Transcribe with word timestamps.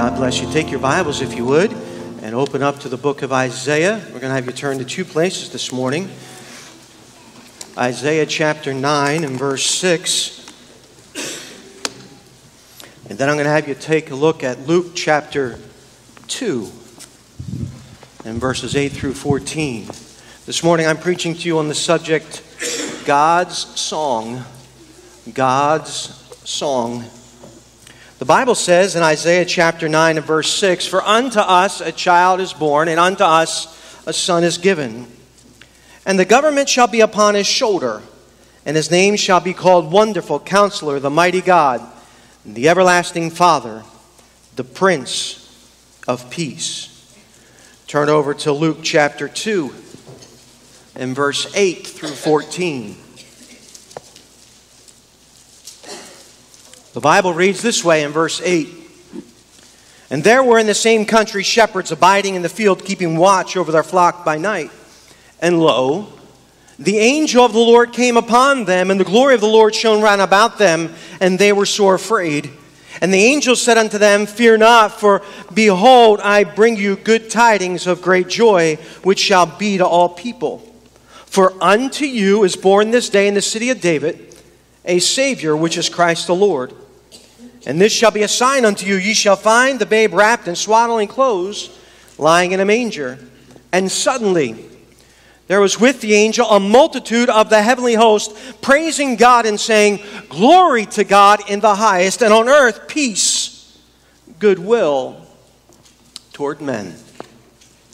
God 0.00 0.16
bless 0.16 0.40
you. 0.40 0.50
Take 0.50 0.70
your 0.70 0.80
Bibles, 0.80 1.20
if 1.20 1.34
you 1.34 1.44
would, 1.44 1.70
and 2.22 2.34
open 2.34 2.62
up 2.62 2.78
to 2.78 2.88
the 2.88 2.96
book 2.96 3.20
of 3.20 3.34
Isaiah. 3.34 3.96
We're 3.96 4.20
going 4.20 4.30
to 4.30 4.30
have 4.30 4.46
you 4.46 4.52
turn 4.52 4.78
to 4.78 4.84
two 4.86 5.04
places 5.04 5.50
this 5.50 5.72
morning 5.72 6.08
Isaiah 7.76 8.24
chapter 8.24 8.72
9 8.72 9.24
and 9.24 9.38
verse 9.38 9.66
6. 9.66 10.38
And 13.10 13.18
then 13.18 13.28
I'm 13.28 13.36
going 13.36 13.44
to 13.44 13.50
have 13.50 13.68
you 13.68 13.74
take 13.74 14.10
a 14.10 14.14
look 14.14 14.42
at 14.42 14.66
Luke 14.66 14.92
chapter 14.94 15.58
2 16.28 16.60
and 18.24 18.40
verses 18.40 18.76
8 18.76 18.92
through 18.92 19.12
14. 19.12 19.84
This 20.46 20.64
morning 20.64 20.86
I'm 20.86 20.96
preaching 20.96 21.34
to 21.34 21.46
you 21.46 21.58
on 21.58 21.68
the 21.68 21.74
subject 21.74 22.42
God's 23.04 23.58
Song. 23.78 24.46
God's 25.34 25.92
Song. 26.48 27.04
The 28.20 28.26
Bible 28.26 28.54
says 28.54 28.96
in 28.96 29.02
Isaiah 29.02 29.46
chapter 29.46 29.88
9 29.88 30.18
and 30.18 30.26
verse 30.26 30.52
6 30.52 30.86
For 30.86 31.02
unto 31.02 31.38
us 31.40 31.80
a 31.80 31.90
child 31.90 32.40
is 32.40 32.52
born, 32.52 32.88
and 32.88 33.00
unto 33.00 33.24
us 33.24 34.04
a 34.06 34.12
son 34.12 34.44
is 34.44 34.58
given. 34.58 35.06
And 36.04 36.18
the 36.18 36.26
government 36.26 36.68
shall 36.68 36.86
be 36.86 37.00
upon 37.00 37.34
his 37.34 37.46
shoulder, 37.46 38.02
and 38.66 38.76
his 38.76 38.90
name 38.90 39.16
shall 39.16 39.40
be 39.40 39.54
called 39.54 39.90
Wonderful 39.90 40.40
Counselor, 40.40 41.00
the 41.00 41.08
Mighty 41.08 41.40
God, 41.40 41.80
the 42.44 42.68
Everlasting 42.68 43.30
Father, 43.30 43.84
the 44.54 44.64
Prince 44.64 45.96
of 46.06 46.28
Peace. 46.28 47.16
Turn 47.86 48.10
over 48.10 48.34
to 48.34 48.52
Luke 48.52 48.80
chapter 48.82 49.28
2 49.28 49.72
and 50.94 51.16
verse 51.16 51.50
8 51.56 51.86
through 51.86 52.10
14. 52.10 52.96
The 56.92 57.00
Bible 57.00 57.32
reads 57.32 57.62
this 57.62 57.84
way 57.84 58.02
in 58.02 58.10
verse 58.10 58.40
8 58.42 58.68
And 60.10 60.24
there 60.24 60.42
were 60.42 60.58
in 60.58 60.66
the 60.66 60.74
same 60.74 61.06
country 61.06 61.44
shepherds 61.44 61.92
abiding 61.92 62.34
in 62.34 62.42
the 62.42 62.48
field, 62.48 62.84
keeping 62.84 63.16
watch 63.16 63.56
over 63.56 63.70
their 63.70 63.84
flock 63.84 64.24
by 64.24 64.38
night. 64.38 64.72
And 65.40 65.60
lo, 65.60 66.08
the 66.80 66.98
angel 66.98 67.44
of 67.44 67.52
the 67.52 67.60
Lord 67.60 67.92
came 67.92 68.16
upon 68.16 68.64
them, 68.64 68.90
and 68.90 68.98
the 68.98 69.04
glory 69.04 69.34
of 69.34 69.40
the 69.40 69.46
Lord 69.46 69.72
shone 69.72 70.02
round 70.02 70.20
about 70.20 70.58
them, 70.58 70.92
and 71.20 71.38
they 71.38 71.52
were 71.52 71.66
sore 71.66 71.94
afraid. 71.94 72.50
And 73.00 73.14
the 73.14 73.24
angel 73.24 73.54
said 73.54 73.78
unto 73.78 73.96
them, 73.96 74.26
Fear 74.26 74.58
not, 74.58 74.98
for 74.98 75.22
behold, 75.54 76.18
I 76.20 76.42
bring 76.42 76.76
you 76.76 76.96
good 76.96 77.30
tidings 77.30 77.86
of 77.86 78.02
great 78.02 78.26
joy, 78.26 78.76
which 79.04 79.20
shall 79.20 79.46
be 79.46 79.78
to 79.78 79.86
all 79.86 80.08
people. 80.08 80.58
For 81.26 81.54
unto 81.62 82.04
you 82.04 82.42
is 82.42 82.56
born 82.56 82.90
this 82.90 83.08
day 83.08 83.28
in 83.28 83.34
the 83.34 83.42
city 83.42 83.70
of 83.70 83.80
David 83.80 84.26
a 84.84 84.98
Savior, 84.98 85.56
which 85.56 85.76
is 85.78 85.88
Christ 85.88 86.26
the 86.26 86.34
Lord. 86.34 86.74
And 87.66 87.80
this 87.80 87.92
shall 87.92 88.10
be 88.10 88.22
a 88.22 88.28
sign 88.28 88.64
unto 88.64 88.86
you 88.86 88.96
ye 88.96 89.14
shall 89.14 89.36
find 89.36 89.78
the 89.78 89.86
babe 89.86 90.14
wrapped 90.14 90.48
in 90.48 90.56
swaddling 90.56 91.08
clothes, 91.08 91.78
lying 92.18 92.52
in 92.52 92.60
a 92.60 92.64
manger. 92.64 93.18
And 93.72 93.90
suddenly 93.90 94.66
there 95.46 95.60
was 95.60 95.80
with 95.80 96.00
the 96.00 96.14
angel 96.14 96.46
a 96.46 96.60
multitude 96.60 97.28
of 97.28 97.50
the 97.50 97.60
heavenly 97.60 97.94
host, 97.94 98.34
praising 98.62 99.16
God 99.16 99.46
and 99.46 99.58
saying, 99.58 100.00
Glory 100.28 100.86
to 100.86 101.04
God 101.04 101.50
in 101.50 101.60
the 101.60 101.74
highest, 101.74 102.22
and 102.22 102.32
on 102.32 102.48
earth 102.48 102.88
peace, 102.88 103.78
goodwill 104.38 105.20
toward 106.32 106.60
men. 106.60 106.94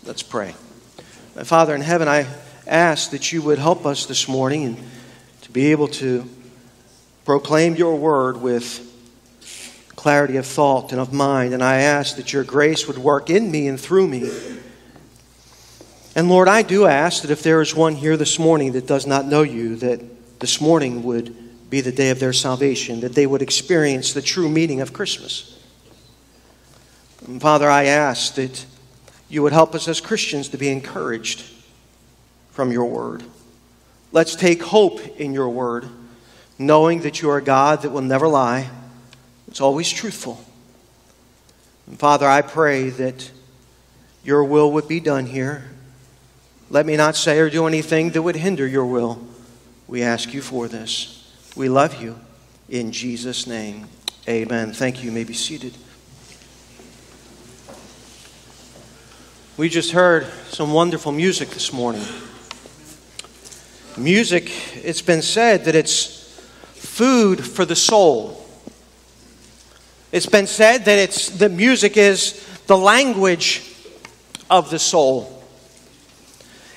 Let's 0.04 0.22
pray. 0.22 0.54
My 1.34 1.44
Father 1.44 1.74
in 1.74 1.80
heaven, 1.80 2.08
I 2.08 2.26
ask 2.66 3.10
that 3.10 3.32
you 3.32 3.42
would 3.42 3.58
help 3.58 3.86
us 3.86 4.06
this 4.06 4.28
morning 4.28 4.76
to 5.42 5.50
be 5.50 5.72
able 5.72 5.88
to 5.88 6.28
proclaim 7.24 7.74
your 7.74 7.96
word 7.96 8.36
with 8.36 8.85
clarity 9.96 10.36
of 10.36 10.46
thought 10.46 10.92
and 10.92 11.00
of 11.00 11.12
mind. 11.12 11.52
And 11.52 11.64
I 11.64 11.78
ask 11.78 12.16
that 12.16 12.32
your 12.32 12.44
grace 12.44 12.86
would 12.86 12.98
work 12.98 13.30
in 13.30 13.50
me 13.50 13.66
and 13.66 13.80
through 13.80 14.06
me. 14.06 14.30
And 16.14 16.28
Lord, 16.28 16.48
I 16.48 16.62
do 16.62 16.86
ask 16.86 17.22
that 17.22 17.30
if 17.30 17.42
there 17.42 17.60
is 17.60 17.74
one 17.74 17.94
here 17.94 18.16
this 18.16 18.38
morning 18.38 18.72
that 18.72 18.86
does 18.86 19.06
not 19.06 19.26
know 19.26 19.42
you, 19.42 19.76
that 19.76 20.40
this 20.40 20.60
morning 20.60 21.02
would 21.02 21.34
be 21.68 21.80
the 21.80 21.92
day 21.92 22.10
of 22.10 22.20
their 22.20 22.32
salvation, 22.32 23.00
that 23.00 23.14
they 23.14 23.26
would 23.26 23.42
experience 23.42 24.12
the 24.12 24.22
true 24.22 24.48
meaning 24.48 24.80
of 24.80 24.92
Christmas. 24.92 25.60
And 27.26 27.40
Father, 27.40 27.68
I 27.68 27.84
ask 27.84 28.34
that 28.36 28.64
you 29.28 29.42
would 29.42 29.52
help 29.52 29.74
us 29.74 29.88
as 29.88 30.00
Christians 30.00 30.48
to 30.50 30.56
be 30.56 30.68
encouraged 30.68 31.44
from 32.50 32.70
your 32.70 32.86
word. 32.86 33.24
Let's 34.12 34.36
take 34.36 34.62
hope 34.62 35.04
in 35.18 35.34
your 35.34 35.48
word 35.48 35.88
knowing 36.58 37.02
that 37.02 37.20
you 37.20 37.30
are 37.30 37.38
a 37.38 37.42
God 37.42 37.82
that 37.82 37.90
will 37.90 38.00
never 38.00 38.26
lie, 38.26 38.70
it's 39.56 39.62
always 39.62 39.90
truthful. 39.90 40.38
And 41.86 41.98
Father, 41.98 42.28
I 42.28 42.42
pray 42.42 42.90
that 42.90 43.30
your 44.22 44.44
will 44.44 44.70
would 44.72 44.86
be 44.86 45.00
done 45.00 45.24
here. 45.24 45.70
Let 46.68 46.84
me 46.84 46.94
not 46.94 47.16
say 47.16 47.38
or 47.38 47.48
do 47.48 47.66
anything 47.66 48.10
that 48.10 48.20
would 48.20 48.36
hinder 48.36 48.66
your 48.66 48.84
will. 48.84 49.26
We 49.88 50.02
ask 50.02 50.34
you 50.34 50.42
for 50.42 50.68
this. 50.68 51.32
We 51.56 51.70
love 51.70 52.02
you. 52.02 52.20
In 52.68 52.92
Jesus' 52.92 53.46
name, 53.46 53.88
amen. 54.28 54.74
Thank 54.74 54.98
you. 54.98 55.06
You 55.06 55.12
may 55.12 55.24
be 55.24 55.32
seated. 55.32 55.72
We 59.56 59.70
just 59.70 59.92
heard 59.92 60.26
some 60.48 60.74
wonderful 60.74 61.12
music 61.12 61.48
this 61.48 61.72
morning. 61.72 62.04
Music, 63.96 64.52
it's 64.84 65.00
been 65.00 65.22
said 65.22 65.64
that 65.64 65.74
it's 65.74 66.38
food 66.74 67.42
for 67.42 67.64
the 67.64 67.74
soul. 67.74 68.42
It's 70.12 70.26
been 70.26 70.46
said 70.46 70.84
that 70.84 70.98
it's, 70.98 71.30
the 71.30 71.48
music 71.48 71.96
is 71.96 72.42
the 72.66 72.76
language 72.76 73.74
of 74.48 74.70
the 74.70 74.78
soul. 74.78 75.42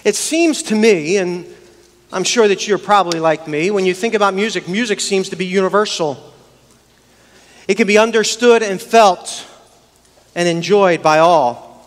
It 0.04 0.16
seems 0.16 0.64
to 0.64 0.76
me, 0.76 1.18
and 1.18 1.46
I'm 2.12 2.24
sure 2.24 2.48
that 2.48 2.68
you're 2.68 2.78
probably 2.78 3.20
like 3.20 3.48
me, 3.48 3.70
when 3.70 3.86
you 3.86 3.94
think 3.94 4.14
about 4.14 4.34
music, 4.34 4.68
music 4.68 5.00
seems 5.00 5.30
to 5.30 5.36
be 5.36 5.46
universal. 5.46 6.34
It 7.68 7.76
can 7.76 7.86
be 7.86 7.98
understood 7.98 8.64
and 8.64 8.82
felt 8.82 9.46
and 10.34 10.48
enjoyed 10.48 11.04
by 11.04 11.20
all. 11.20 11.86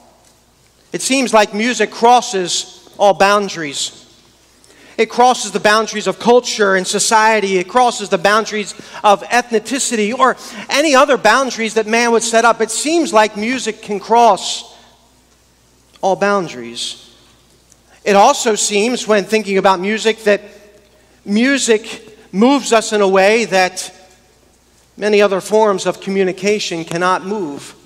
It 0.92 1.02
seems 1.02 1.32
like 1.34 1.54
music 1.54 1.90
crosses 1.90 2.88
all 2.98 3.14
boundaries. 3.14 4.01
It 4.98 5.08
crosses 5.08 5.52
the 5.52 5.60
boundaries 5.60 6.06
of 6.06 6.18
culture 6.18 6.74
and 6.76 6.86
society. 6.86 7.58
It 7.58 7.68
crosses 7.68 8.08
the 8.08 8.18
boundaries 8.18 8.74
of 9.02 9.22
ethnicity 9.22 10.16
or 10.16 10.36
any 10.68 10.94
other 10.94 11.16
boundaries 11.16 11.74
that 11.74 11.86
man 11.86 12.12
would 12.12 12.22
set 12.22 12.44
up. 12.44 12.60
It 12.60 12.70
seems 12.70 13.12
like 13.12 13.36
music 13.36 13.82
can 13.82 14.00
cross 14.00 14.76
all 16.00 16.16
boundaries. 16.16 17.14
It 18.04 18.16
also 18.16 18.54
seems, 18.54 19.06
when 19.06 19.24
thinking 19.24 19.58
about 19.58 19.80
music, 19.80 20.18
that 20.24 20.42
music 21.24 22.18
moves 22.32 22.72
us 22.72 22.92
in 22.92 23.00
a 23.00 23.08
way 23.08 23.44
that 23.44 23.94
many 24.96 25.22
other 25.22 25.40
forms 25.40 25.86
of 25.86 26.00
communication 26.00 26.84
cannot 26.84 27.24
move. 27.24 27.76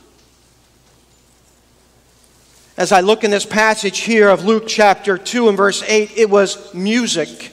As 2.77 2.93
I 2.93 3.01
look 3.01 3.25
in 3.25 3.31
this 3.31 3.47
passage 3.47 4.01
here 4.01 4.29
of 4.29 4.45
Luke 4.45 4.65
chapter 4.67 5.17
2 5.17 5.49
and 5.49 5.57
verse 5.57 5.83
8, 5.83 6.13
it 6.15 6.29
was 6.29 6.75
music 6.75 7.53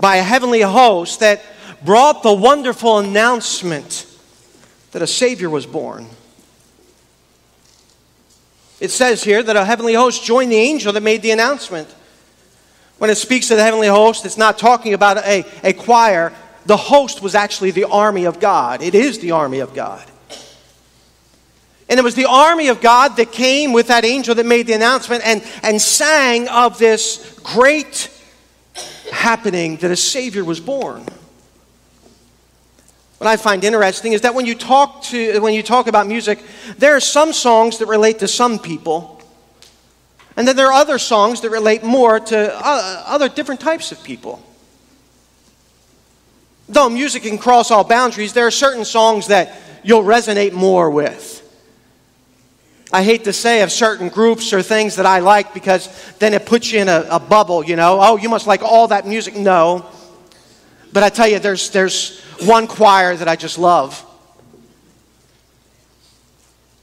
by 0.00 0.16
a 0.16 0.22
heavenly 0.22 0.62
host 0.62 1.20
that 1.20 1.42
brought 1.84 2.22
the 2.22 2.32
wonderful 2.32 2.98
announcement 2.98 4.06
that 4.92 5.02
a 5.02 5.06
Savior 5.06 5.50
was 5.50 5.66
born. 5.66 6.06
It 8.80 8.90
says 8.90 9.22
here 9.22 9.42
that 9.42 9.54
a 9.54 9.66
heavenly 9.66 9.94
host 9.94 10.24
joined 10.24 10.50
the 10.50 10.56
angel 10.56 10.94
that 10.94 11.02
made 11.02 11.20
the 11.20 11.30
announcement. 11.30 11.94
When 12.96 13.10
it 13.10 13.16
speaks 13.16 13.50
of 13.50 13.58
the 13.58 13.62
heavenly 13.62 13.88
host, 13.88 14.24
it's 14.24 14.38
not 14.38 14.56
talking 14.56 14.94
about 14.94 15.18
a, 15.18 15.44
a 15.62 15.74
choir. 15.74 16.32
The 16.64 16.78
host 16.78 17.20
was 17.20 17.34
actually 17.34 17.72
the 17.72 17.84
army 17.84 18.24
of 18.24 18.40
God. 18.40 18.80
It 18.80 18.94
is 18.94 19.18
the 19.18 19.32
army 19.32 19.58
of 19.58 19.74
God. 19.74 20.02
And 21.92 21.98
it 21.98 22.04
was 22.04 22.14
the 22.14 22.24
army 22.24 22.68
of 22.68 22.80
God 22.80 23.18
that 23.18 23.32
came 23.32 23.74
with 23.74 23.88
that 23.88 24.06
angel 24.06 24.34
that 24.36 24.46
made 24.46 24.66
the 24.66 24.72
announcement 24.72 25.26
and, 25.26 25.44
and 25.62 25.78
sang 25.78 26.48
of 26.48 26.78
this 26.78 27.38
great 27.42 28.10
happening 29.12 29.76
that 29.76 29.90
a 29.90 29.96
Savior 29.96 30.42
was 30.42 30.58
born. 30.58 31.04
What 33.18 33.26
I 33.26 33.36
find 33.36 33.62
interesting 33.62 34.14
is 34.14 34.22
that 34.22 34.34
when 34.34 34.46
you 34.46 34.54
talk 34.54 35.02
to 35.02 35.38
when 35.40 35.52
you 35.52 35.62
talk 35.62 35.86
about 35.86 36.06
music, 36.06 36.42
there 36.78 36.96
are 36.96 37.00
some 37.00 37.30
songs 37.30 37.76
that 37.76 37.88
relate 37.88 38.20
to 38.20 38.26
some 38.26 38.58
people, 38.58 39.20
and 40.34 40.48
then 40.48 40.56
there 40.56 40.68
are 40.68 40.72
other 40.72 40.96
songs 40.96 41.42
that 41.42 41.50
relate 41.50 41.82
more 41.82 42.18
to 42.18 42.54
uh, 42.54 43.02
other 43.06 43.28
different 43.28 43.60
types 43.60 43.92
of 43.92 44.02
people. 44.02 44.42
Though 46.70 46.88
music 46.88 47.24
can 47.24 47.36
cross 47.36 47.70
all 47.70 47.84
boundaries, 47.84 48.32
there 48.32 48.46
are 48.46 48.50
certain 48.50 48.86
songs 48.86 49.26
that 49.26 49.60
you'll 49.84 50.04
resonate 50.04 50.54
more 50.54 50.88
with. 50.88 51.40
I 52.92 53.02
hate 53.02 53.24
to 53.24 53.32
say 53.32 53.62
of 53.62 53.72
certain 53.72 54.10
groups 54.10 54.52
or 54.52 54.60
things 54.60 54.96
that 54.96 55.06
I 55.06 55.20
like 55.20 55.54
because 55.54 55.88
then 56.18 56.34
it 56.34 56.44
puts 56.44 56.70
you 56.70 56.80
in 56.80 56.88
a, 56.88 57.06
a, 57.10 57.18
bubble, 57.18 57.64
you 57.64 57.74
know. 57.74 57.98
Oh, 57.98 58.18
you 58.18 58.28
must 58.28 58.46
like 58.46 58.62
all 58.62 58.88
that 58.88 59.06
music. 59.06 59.34
No. 59.34 59.86
But 60.92 61.02
I 61.02 61.08
tell 61.08 61.26
you, 61.26 61.38
there's, 61.38 61.70
there's 61.70 62.20
one 62.42 62.66
choir 62.66 63.16
that 63.16 63.28
I 63.28 63.36
just 63.36 63.58
love. 63.58 64.04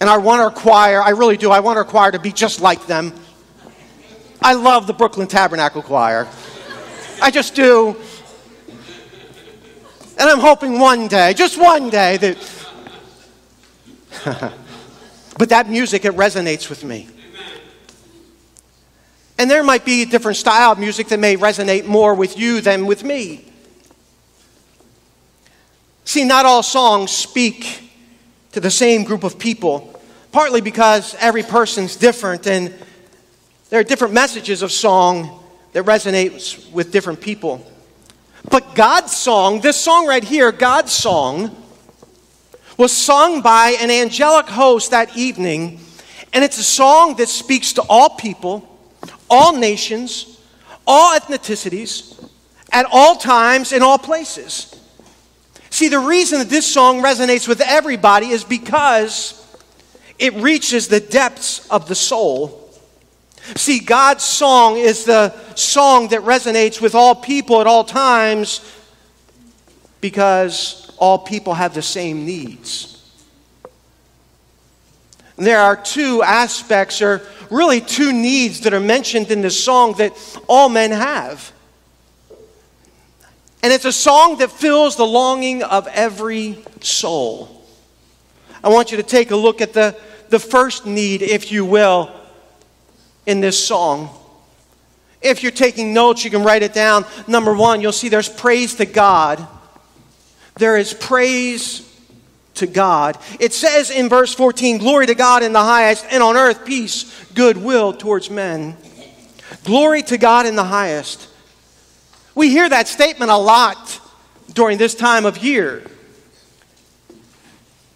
And 0.02 0.10
I 0.10 0.18
want 0.18 0.42
our 0.42 0.50
choir, 0.50 1.00
I 1.00 1.10
really 1.10 1.38
do, 1.38 1.52
I 1.52 1.60
want 1.60 1.78
our 1.78 1.86
choir 1.86 2.12
to 2.12 2.20
be 2.20 2.32
just 2.32 2.60
like 2.60 2.88
them. 2.88 3.14
I 4.42 4.54
love 4.54 4.88
the 4.88 4.94
Brooklyn 4.94 5.28
Tabernacle 5.28 5.84
Choir. 5.84 6.28
I 7.22 7.30
just 7.30 7.54
do. 7.54 7.96
And 10.18 10.30
I'm 10.30 10.40
hoping 10.40 10.80
one 10.80 11.08
day, 11.08 11.36
just 11.36 11.60
one 11.60 11.92
day, 11.92 12.18
that. 12.18 12.56
but 15.40 15.48
that 15.50 15.70
music, 15.70 16.04
it 16.04 16.12
resonates 16.18 16.70
with 16.70 16.84
me. 16.84 17.08
And 19.38 19.50
there 19.50 19.64
might 19.64 19.86
be 19.86 20.02
a 20.02 20.06
different 20.06 20.36
style 20.36 20.74
of 20.74 20.80
music 20.80 21.08
that 21.08 21.20
may 21.20 21.38
resonate 21.38 21.86
more 21.86 22.14
with 22.14 22.38
you 22.38 22.60
than 22.60 22.86
with 22.86 23.06
me. 23.06 23.46
See, 26.04 26.26
not 26.26 26.46
all 26.46 26.62
songs 26.62 27.12
speak 27.12 27.90
to 28.52 28.60
the 28.60 28.70
same 28.70 29.06
group 29.06 29.24
of 29.24 29.40
people, 29.40 29.98
partly 30.34 30.60
because 30.60 31.16
every 31.22 31.44
person's 31.44 31.96
different 31.96 32.46
and 32.46 32.74
there 33.70 33.80
are 33.80 33.84
different 33.86 34.14
messages 34.14 34.62
of 34.62 34.74
song 34.74 35.42
that 35.72 35.86
resonates 35.86 36.70
with 36.74 36.92
different 36.92 37.22
people. 37.22 37.66
But 38.50 38.76
God's 38.76 39.16
song, 39.16 39.62
this 39.62 39.78
song 39.78 40.06
right 40.06 40.24
here, 40.24 40.52
God's 40.52 40.92
song, 40.92 41.56
was 42.80 42.92
sung 42.92 43.44
by 43.44 43.78
an 43.80 43.92
angelic 43.92 44.48
host 44.48 44.90
that 44.90 45.16
evening, 45.16 45.80
and 46.34 46.44
it's 46.44 46.58
a 46.58 46.64
song 46.64 47.16
that 47.18 47.30
speaks 47.30 47.74
to 47.74 47.84
all 47.84 48.10
people, 48.10 48.68
all 49.30 49.56
nations, 49.56 50.40
all 50.88 51.16
ethnicities, 51.16 52.28
at 52.72 52.88
all 52.92 53.16
times, 53.16 53.72
in 53.72 53.84
all 53.84 54.00
places. 54.00 54.76
See, 55.70 55.90
the 55.90 56.00
reason 56.00 56.40
that 56.40 56.50
this 56.50 56.66
song 56.66 57.04
resonates 57.04 57.48
with 57.48 57.62
everybody 57.62 58.30
is 58.30 58.44
because 58.44 59.36
it 60.18 60.34
reaches 60.34 60.88
the 60.88 61.00
depths 61.00 61.68
of 61.70 61.88
the 61.88 61.96
soul 61.96 62.60
See, 63.56 63.80
God's 63.80 64.24
song 64.24 64.78
is 64.78 65.06
the 65.06 65.34
song 65.56 66.10
that 66.10 66.22
resonates 66.22 66.82
with 66.82 66.94
all 66.94 67.16
people 67.16 67.62
at 67.62 67.68
all 67.68 67.84
times 67.84 68.62
because 70.02 70.89
all 71.00 71.18
people 71.18 71.54
have 71.54 71.74
the 71.74 71.82
same 71.82 72.26
needs. 72.26 72.96
There 75.38 75.60
are 75.60 75.76
two 75.76 76.22
aspects, 76.22 77.02
or 77.02 77.22
really 77.50 77.80
two 77.80 78.12
needs, 78.12 78.62
that 78.62 78.74
are 78.74 78.80
mentioned 78.80 79.32
in 79.32 79.42
this 79.42 79.62
song 79.64 79.94
that 79.94 80.12
all 80.48 80.68
men 80.68 80.92
have. 80.92 81.54
And 83.64 83.74
it's 83.74 83.86
a 83.86 83.94
song 83.94 84.38
that 84.38 84.52
fills 84.52 84.96
the 84.96 85.06
longing 85.06 85.64
of 85.64 85.88
every 85.88 86.58
soul. 86.82 87.64
I 88.64 88.70
want 88.70 88.92
you 88.92 88.98
to 88.98 89.04
take 89.04 89.32
a 89.32 89.36
look 89.36 89.62
at 89.62 89.74
the, 89.74 89.98
the 90.30 90.40
first 90.40 90.86
need, 90.86 91.22
if 91.22 91.52
you 91.52 91.66
will, 91.66 92.14
in 93.26 93.40
this 93.40 93.66
song. 93.66 94.10
If 95.22 95.44
you're 95.44 95.52
taking 95.52 95.94
notes, 95.94 96.24
you 96.24 96.32
can 96.32 96.44
write 96.44 96.64
it 96.64 96.74
down. 96.74 97.06
Number 97.28 97.54
one, 97.54 97.82
you'll 97.82 97.92
see 97.92 98.10
there's 98.10 98.30
praise 98.30 98.76
to 98.76 98.86
God. 98.86 99.46
There 100.60 100.78
is 100.78 100.94
praise 100.94 101.86
to 102.56 102.68
God. 102.68 103.18
It 103.40 103.54
says 103.54 103.90
in 103.90 104.10
verse 104.10 104.34
14, 104.34 104.78
Glory 104.78 105.08
to 105.08 105.16
God 105.16 105.42
in 105.42 105.54
the 105.54 105.64
highest, 105.64 106.06
and 106.12 106.22
on 106.22 106.36
earth 106.36 106.66
peace, 106.66 107.26
goodwill 107.34 107.94
towards 107.94 108.30
men. 108.30 108.76
Glory 109.64 110.04
to 110.04 110.18
God 110.18 110.46
in 110.46 110.58
the 110.58 110.66
highest. 110.66 111.30
We 112.36 112.50
hear 112.50 112.68
that 112.68 112.90
statement 112.90 113.32
a 113.32 113.38
lot 113.38 114.02
during 114.54 114.78
this 114.78 114.96
time 114.96 115.26
of 115.26 115.38
year. 115.38 115.82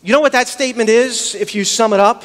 You 0.01 0.13
know 0.13 0.21
what 0.21 0.31
that 0.31 0.47
statement 0.47 0.89
is 0.89 1.35
if 1.35 1.55
you 1.55 1.65
sum 1.65 1.91
it 1.91 1.99
up? 1.99 2.23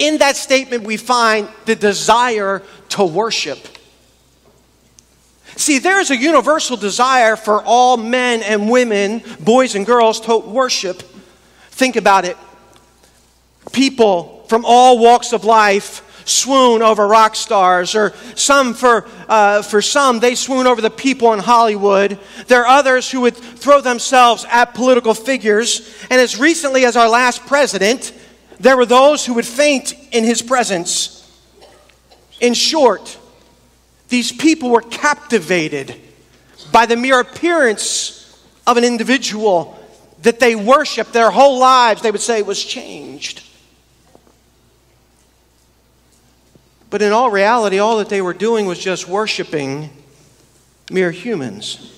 In 0.00 0.18
that 0.18 0.36
statement, 0.36 0.82
we 0.82 0.96
find 0.96 1.48
the 1.66 1.76
desire 1.76 2.62
to 2.90 3.04
worship. 3.04 3.77
See, 5.58 5.80
there 5.80 5.98
is 5.98 6.12
a 6.12 6.16
universal 6.16 6.76
desire 6.76 7.34
for 7.34 7.64
all 7.64 7.96
men 7.96 8.44
and 8.44 8.70
women, 8.70 9.24
boys 9.40 9.74
and 9.74 9.84
girls, 9.84 10.20
to 10.20 10.38
worship. 10.38 11.02
Think 11.72 11.96
about 11.96 12.24
it. 12.24 12.36
People 13.72 14.44
from 14.48 14.64
all 14.64 15.00
walks 15.00 15.32
of 15.32 15.44
life 15.44 16.04
swoon 16.28 16.80
over 16.80 17.08
rock 17.08 17.34
stars, 17.34 17.96
or 17.96 18.14
some 18.36 18.72
for, 18.72 19.08
uh, 19.28 19.62
for 19.62 19.82
some, 19.82 20.20
they 20.20 20.36
swoon 20.36 20.68
over 20.68 20.80
the 20.80 20.90
people 20.90 21.32
in 21.32 21.40
Hollywood. 21.40 22.20
There 22.46 22.64
are 22.64 22.78
others 22.78 23.10
who 23.10 23.22
would 23.22 23.36
throw 23.36 23.80
themselves 23.80 24.46
at 24.48 24.74
political 24.74 25.12
figures. 25.12 25.92
And 26.08 26.20
as 26.20 26.38
recently 26.38 26.84
as 26.84 26.96
our 26.96 27.08
last 27.08 27.46
president, 27.46 28.12
there 28.60 28.76
were 28.76 28.86
those 28.86 29.26
who 29.26 29.34
would 29.34 29.46
faint 29.46 29.92
in 30.12 30.22
his 30.22 30.40
presence. 30.40 31.16
In 32.40 32.54
short, 32.54 33.18
these 34.08 34.32
people 34.32 34.70
were 34.70 34.80
captivated 34.80 35.94
by 36.72 36.86
the 36.86 36.96
mere 36.96 37.20
appearance 37.20 38.42
of 38.66 38.76
an 38.76 38.84
individual 38.84 39.78
that 40.22 40.40
they 40.40 40.54
worshiped 40.54 41.12
their 41.12 41.30
whole 41.30 41.58
lives, 41.58 42.02
they 42.02 42.10
would 42.10 42.20
say 42.20 42.42
was 42.42 42.62
changed. 42.62 43.42
But 46.90 47.02
in 47.02 47.12
all 47.12 47.30
reality, 47.30 47.78
all 47.78 47.98
that 47.98 48.08
they 48.08 48.22
were 48.22 48.34
doing 48.34 48.66
was 48.66 48.78
just 48.78 49.06
worshiping 49.06 49.90
mere 50.90 51.10
humans. 51.10 51.94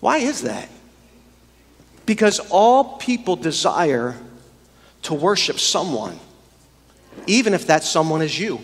Why 0.00 0.18
is 0.18 0.42
that? 0.42 0.68
Because 2.06 2.40
all 2.50 2.96
people 2.96 3.36
desire 3.36 4.16
to 5.02 5.14
worship 5.14 5.58
someone, 5.58 6.18
even 7.26 7.52
if 7.52 7.66
that 7.66 7.84
someone 7.84 8.22
is 8.22 8.38
you. 8.38 8.60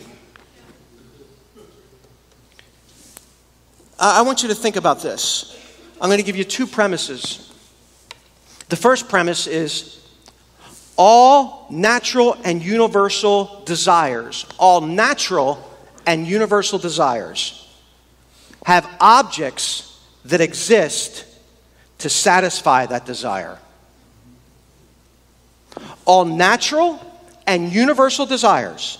I 3.98 4.22
want 4.22 4.42
you 4.42 4.48
to 4.48 4.54
think 4.54 4.76
about 4.76 5.02
this. 5.02 5.58
I'm 6.00 6.08
going 6.08 6.18
to 6.18 6.24
give 6.24 6.36
you 6.36 6.44
two 6.44 6.66
premises. 6.66 7.52
The 8.68 8.76
first 8.76 9.08
premise 9.08 9.46
is 9.46 10.06
all 10.96 11.66
natural 11.70 12.36
and 12.44 12.62
universal 12.62 13.62
desires, 13.64 14.46
all 14.58 14.80
natural 14.80 15.70
and 16.06 16.26
universal 16.26 16.78
desires 16.78 17.60
have 18.64 18.88
objects 19.00 20.00
that 20.24 20.40
exist 20.40 21.26
to 21.98 22.08
satisfy 22.08 22.86
that 22.86 23.04
desire 23.04 23.58
all 26.04 26.24
natural 26.24 27.00
and 27.46 27.72
universal 27.72 28.26
desires 28.26 28.98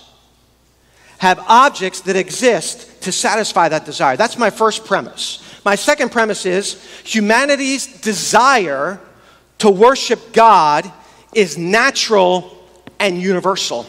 have 1.17 1.39
objects 1.47 2.01
that 2.01 2.15
exist 2.15 3.01
to 3.03 3.11
satisfy 3.11 3.69
that 3.69 3.85
desire. 3.85 4.17
That's 4.17 4.37
my 4.37 4.49
first 4.49 4.85
premise. 4.85 5.41
My 5.63 5.75
second 5.75 6.11
premise 6.11 6.45
is 6.45 6.83
humanity's 7.03 7.87
desire 8.01 8.99
to 9.59 9.69
worship 9.69 10.33
God 10.33 10.91
is 11.33 11.57
natural 11.57 12.55
and 12.99 13.21
universal. 13.21 13.85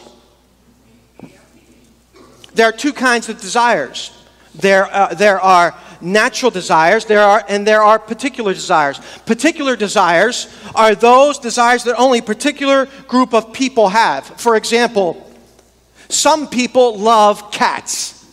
There 2.53 2.67
are 2.67 2.71
two 2.71 2.93
kinds 2.93 3.29
of 3.29 3.39
desires. 3.39 4.11
There, 4.55 4.85
uh, 4.85 5.13
there 5.13 5.39
are 5.39 5.75
natural 6.01 6.51
desires 6.51 7.05
there 7.05 7.21
are, 7.21 7.43
and 7.47 7.65
there 7.65 7.83
are 7.83 7.99
particular 7.99 8.53
desires. 8.53 8.99
Particular 9.25 9.75
desires 9.75 10.47
are 10.75 10.95
those 10.95 11.39
desires 11.39 11.83
that 11.83 11.95
only 11.97 12.19
a 12.19 12.23
particular 12.23 12.87
group 13.07 13.33
of 13.33 13.53
people 13.53 13.89
have. 13.89 14.25
For 14.25 14.55
example, 14.55 15.26
some 16.09 16.47
people 16.47 16.97
love 16.97 17.51
cats. 17.51 18.25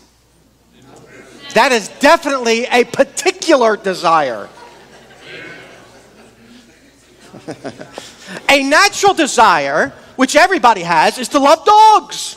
That 1.54 1.72
is 1.72 1.88
definitely 2.00 2.66
a 2.66 2.84
particular 2.84 3.76
desire. 3.76 4.48
a 8.48 8.62
natural 8.62 9.14
desire, 9.14 9.92
which 10.16 10.36
everybody 10.36 10.82
has, 10.82 11.18
is 11.18 11.28
to 11.28 11.38
love 11.38 11.64
dogs. 11.64 12.36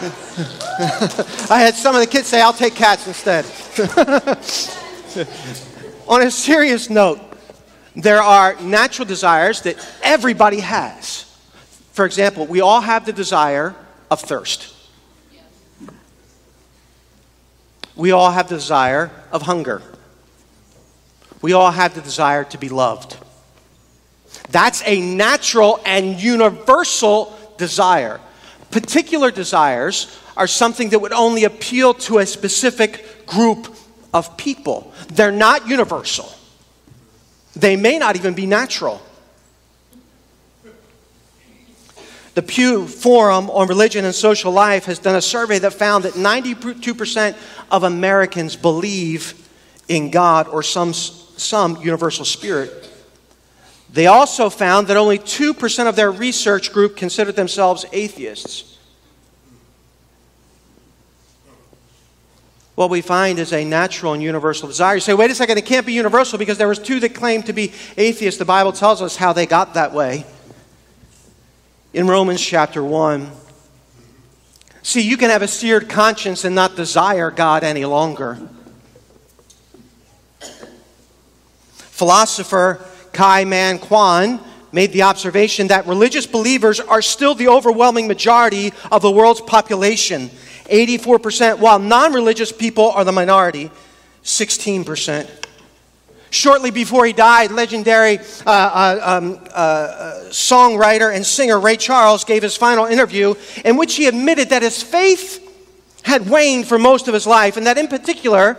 I 1.50 1.60
had 1.60 1.74
some 1.74 1.94
of 1.94 2.00
the 2.00 2.06
kids 2.06 2.28
say, 2.28 2.40
I'll 2.40 2.52
take 2.52 2.74
cats 2.74 3.06
instead. 3.06 3.44
On 6.08 6.22
a 6.22 6.30
serious 6.30 6.88
note, 6.88 7.20
there 7.94 8.22
are 8.22 8.58
natural 8.62 9.06
desires 9.06 9.60
that 9.62 9.76
everybody 10.02 10.60
has. 10.60 11.19
For 12.00 12.06
example, 12.06 12.46
we 12.46 12.62
all 12.62 12.80
have 12.80 13.04
the 13.04 13.12
desire 13.12 13.74
of 14.10 14.22
thirst. 14.22 14.74
We 17.94 18.10
all 18.10 18.30
have 18.30 18.48
the 18.48 18.54
desire 18.54 19.10
of 19.30 19.42
hunger. 19.42 19.82
We 21.42 21.52
all 21.52 21.70
have 21.70 21.94
the 21.94 22.00
desire 22.00 22.44
to 22.44 22.56
be 22.56 22.70
loved. 22.70 23.18
That's 24.48 24.82
a 24.86 24.98
natural 24.98 25.78
and 25.84 26.18
universal 26.18 27.38
desire. 27.58 28.18
Particular 28.70 29.30
desires 29.30 30.18
are 30.38 30.46
something 30.46 30.88
that 30.88 31.00
would 31.00 31.12
only 31.12 31.44
appeal 31.44 31.92
to 32.08 32.20
a 32.20 32.24
specific 32.24 33.26
group 33.26 33.76
of 34.14 34.38
people. 34.38 34.94
They're 35.08 35.30
not 35.30 35.68
universal, 35.68 36.32
they 37.54 37.76
may 37.76 37.98
not 37.98 38.16
even 38.16 38.32
be 38.32 38.46
natural. 38.46 39.02
The 42.40 42.46
Pew 42.46 42.86
Forum 42.86 43.50
on 43.50 43.68
Religion 43.68 44.06
and 44.06 44.14
Social 44.14 44.50
Life 44.50 44.86
has 44.86 44.98
done 44.98 45.14
a 45.14 45.20
survey 45.20 45.58
that 45.58 45.74
found 45.74 46.04
that 46.04 46.14
92% 46.14 47.36
of 47.70 47.82
Americans 47.82 48.56
believe 48.56 49.46
in 49.88 50.10
God 50.10 50.48
or 50.48 50.62
some, 50.62 50.94
some 50.94 51.76
universal 51.82 52.24
spirit. 52.24 52.88
They 53.92 54.06
also 54.06 54.48
found 54.48 54.86
that 54.86 54.96
only 54.96 55.18
2% 55.18 55.86
of 55.86 55.96
their 55.96 56.10
research 56.10 56.72
group 56.72 56.96
considered 56.96 57.36
themselves 57.36 57.84
atheists. 57.92 58.78
What 62.74 62.88
we 62.88 63.02
find 63.02 63.38
is 63.38 63.52
a 63.52 63.66
natural 63.66 64.14
and 64.14 64.22
universal 64.22 64.66
desire. 64.66 64.94
You 64.94 65.02
say, 65.02 65.12
wait 65.12 65.30
a 65.30 65.34
second, 65.34 65.58
it 65.58 65.66
can't 65.66 65.84
be 65.84 65.92
universal 65.92 66.38
because 66.38 66.56
there 66.56 66.68
was 66.68 66.78
two 66.78 67.00
that 67.00 67.14
claimed 67.14 67.44
to 67.46 67.52
be 67.52 67.74
atheists. 67.98 68.38
The 68.38 68.46
Bible 68.46 68.72
tells 68.72 69.02
us 69.02 69.14
how 69.14 69.34
they 69.34 69.44
got 69.44 69.74
that 69.74 69.92
way 69.92 70.24
in 71.92 72.06
Romans 72.06 72.40
chapter 72.40 72.82
1. 72.82 73.30
See, 74.82 75.02
you 75.02 75.16
can 75.16 75.30
have 75.30 75.42
a 75.42 75.48
seared 75.48 75.88
conscience 75.88 76.44
and 76.44 76.54
not 76.54 76.76
desire 76.76 77.30
God 77.30 77.64
any 77.64 77.84
longer. 77.84 78.38
Philosopher 81.74 82.84
Kai 83.12 83.44
Man 83.44 83.78
Kwan 83.78 84.40
made 84.72 84.92
the 84.92 85.02
observation 85.02 85.66
that 85.66 85.86
religious 85.86 86.26
believers 86.26 86.80
are 86.80 87.02
still 87.02 87.34
the 87.34 87.48
overwhelming 87.48 88.06
majority 88.08 88.72
of 88.90 89.02
the 89.02 89.10
world's 89.10 89.40
population, 89.40 90.30
84%, 90.66 91.58
while 91.58 91.78
non 91.78 92.12
religious 92.12 92.52
people 92.52 92.90
are 92.92 93.04
the 93.04 93.12
minority, 93.12 93.70
16%. 94.22 95.39
Shortly 96.30 96.70
before 96.70 97.04
he 97.04 97.12
died, 97.12 97.50
legendary 97.50 98.18
uh, 98.46 98.50
uh, 98.50 99.00
um, 99.02 99.40
uh, 99.52 100.20
songwriter 100.28 101.12
and 101.14 101.26
singer 101.26 101.58
Ray 101.58 101.76
Charles 101.76 102.22
gave 102.24 102.42
his 102.42 102.56
final 102.56 102.86
interview 102.86 103.34
in 103.64 103.76
which 103.76 103.96
he 103.96 104.06
admitted 104.06 104.50
that 104.50 104.62
his 104.62 104.80
faith 104.80 105.46
had 106.02 106.30
waned 106.30 106.68
for 106.68 106.78
most 106.78 107.08
of 107.08 107.14
his 107.14 107.26
life, 107.26 107.56
and 107.56 107.66
that 107.66 107.78
in 107.78 107.88
particular, 107.88 108.56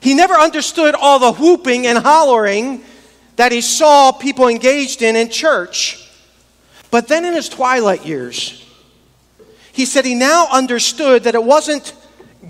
he 0.00 0.14
never 0.14 0.34
understood 0.34 0.94
all 0.94 1.18
the 1.18 1.32
whooping 1.32 1.86
and 1.86 1.98
hollering 1.98 2.82
that 3.36 3.52
he 3.52 3.60
saw 3.60 4.10
people 4.10 4.48
engaged 4.48 5.02
in 5.02 5.14
in 5.14 5.28
church. 5.28 6.10
But 6.90 7.08
then 7.08 7.26
in 7.26 7.34
his 7.34 7.50
twilight 7.50 8.06
years, 8.06 8.64
he 9.72 9.84
said 9.84 10.06
he 10.06 10.14
now 10.14 10.46
understood 10.50 11.24
that 11.24 11.34
it 11.34 11.44
wasn't 11.44 11.92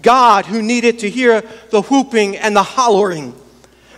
God 0.00 0.46
who 0.46 0.62
needed 0.62 1.00
to 1.00 1.10
hear 1.10 1.42
the 1.70 1.82
whooping 1.82 2.36
and 2.36 2.54
the 2.54 2.62
hollering 2.62 3.34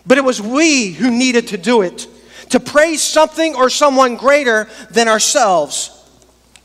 but 0.06 0.18
it 0.18 0.24
was 0.24 0.40
we 0.40 0.92
who 0.92 1.10
needed 1.10 1.48
to 1.48 1.58
do 1.58 1.82
it, 1.82 2.06
to 2.50 2.60
praise 2.60 3.02
something 3.02 3.56
or 3.56 3.68
someone 3.68 4.16
greater 4.16 4.68
than 4.90 5.08
ourselves. 5.08 5.92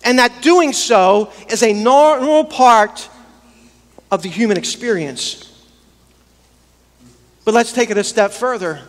And 0.04 0.20
that 0.20 0.42
doing 0.42 0.74
so 0.74 1.32
is 1.50 1.64
a 1.64 1.74
normal 1.74 2.44
part 2.46 3.10
of 4.12 4.22
the 4.22 4.30
human 4.30 4.58
experience. 4.58 5.48
But 7.46 7.54
let's 7.54 7.72
take 7.72 7.90
it 7.90 7.98
a 7.98 8.04
step 8.04 8.32
further. 8.32 8.82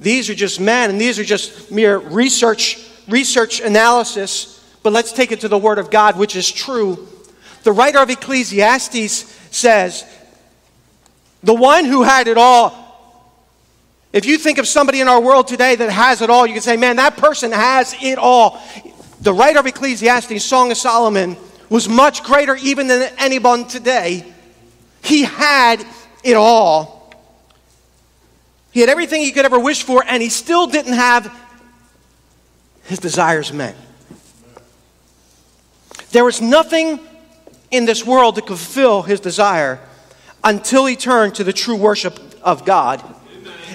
These 0.00 0.30
are 0.30 0.34
just 0.34 0.60
men, 0.60 0.90
and 0.90 1.00
these 1.00 1.18
are 1.18 1.24
just 1.24 1.70
mere 1.70 1.98
research, 1.98 2.78
research 3.08 3.60
analysis. 3.60 4.58
But 4.82 4.92
let's 4.92 5.12
take 5.12 5.32
it 5.32 5.40
to 5.40 5.48
the 5.48 5.58
Word 5.58 5.78
of 5.78 5.90
God, 5.90 6.18
which 6.18 6.34
is 6.34 6.50
true. 6.50 7.08
The 7.62 7.72
writer 7.72 7.98
of 7.98 8.10
Ecclesiastes 8.10 9.12
says, 9.50 10.04
The 11.42 11.54
one 11.54 11.84
who 11.84 12.02
had 12.02 12.26
it 12.26 12.36
all 12.36 12.81
if 14.12 14.26
you 14.26 14.36
think 14.36 14.58
of 14.58 14.68
somebody 14.68 15.00
in 15.00 15.08
our 15.08 15.20
world 15.20 15.48
today 15.48 15.74
that 15.74 15.90
has 15.90 16.20
it 16.20 16.28
all, 16.28 16.46
you 16.46 16.52
can 16.52 16.62
say, 16.62 16.76
man, 16.76 16.96
that 16.96 17.16
person 17.16 17.50
has 17.52 17.94
it 18.00 18.18
all. 18.18 18.60
The 19.22 19.32
writer 19.32 19.60
of 19.60 19.66
Ecclesiastes, 19.66 20.44
Song 20.44 20.70
of 20.70 20.76
Solomon, 20.76 21.36
was 21.70 21.88
much 21.88 22.22
greater 22.22 22.54
even 22.56 22.88
than 22.88 23.10
anyone 23.18 23.66
today. 23.66 24.30
He 25.02 25.22
had 25.22 25.84
it 26.22 26.34
all. 26.34 27.14
He 28.72 28.80
had 28.80 28.88
everything 28.88 29.22
he 29.22 29.32
could 29.32 29.44
ever 29.44 29.58
wish 29.58 29.82
for, 29.82 30.04
and 30.06 30.22
he 30.22 30.28
still 30.28 30.66
didn't 30.66 30.94
have 30.94 31.34
his 32.84 32.98
desires 32.98 33.52
met. 33.52 33.76
There 36.10 36.24
was 36.24 36.42
nothing 36.42 37.00
in 37.70 37.86
this 37.86 38.04
world 38.04 38.34
could 38.34 38.46
fulfill 38.46 39.02
his 39.02 39.20
desire 39.20 39.80
until 40.44 40.84
he 40.84 40.96
turned 40.96 41.36
to 41.36 41.44
the 41.44 41.52
true 41.52 41.76
worship 41.76 42.18
of 42.42 42.66
God. 42.66 43.02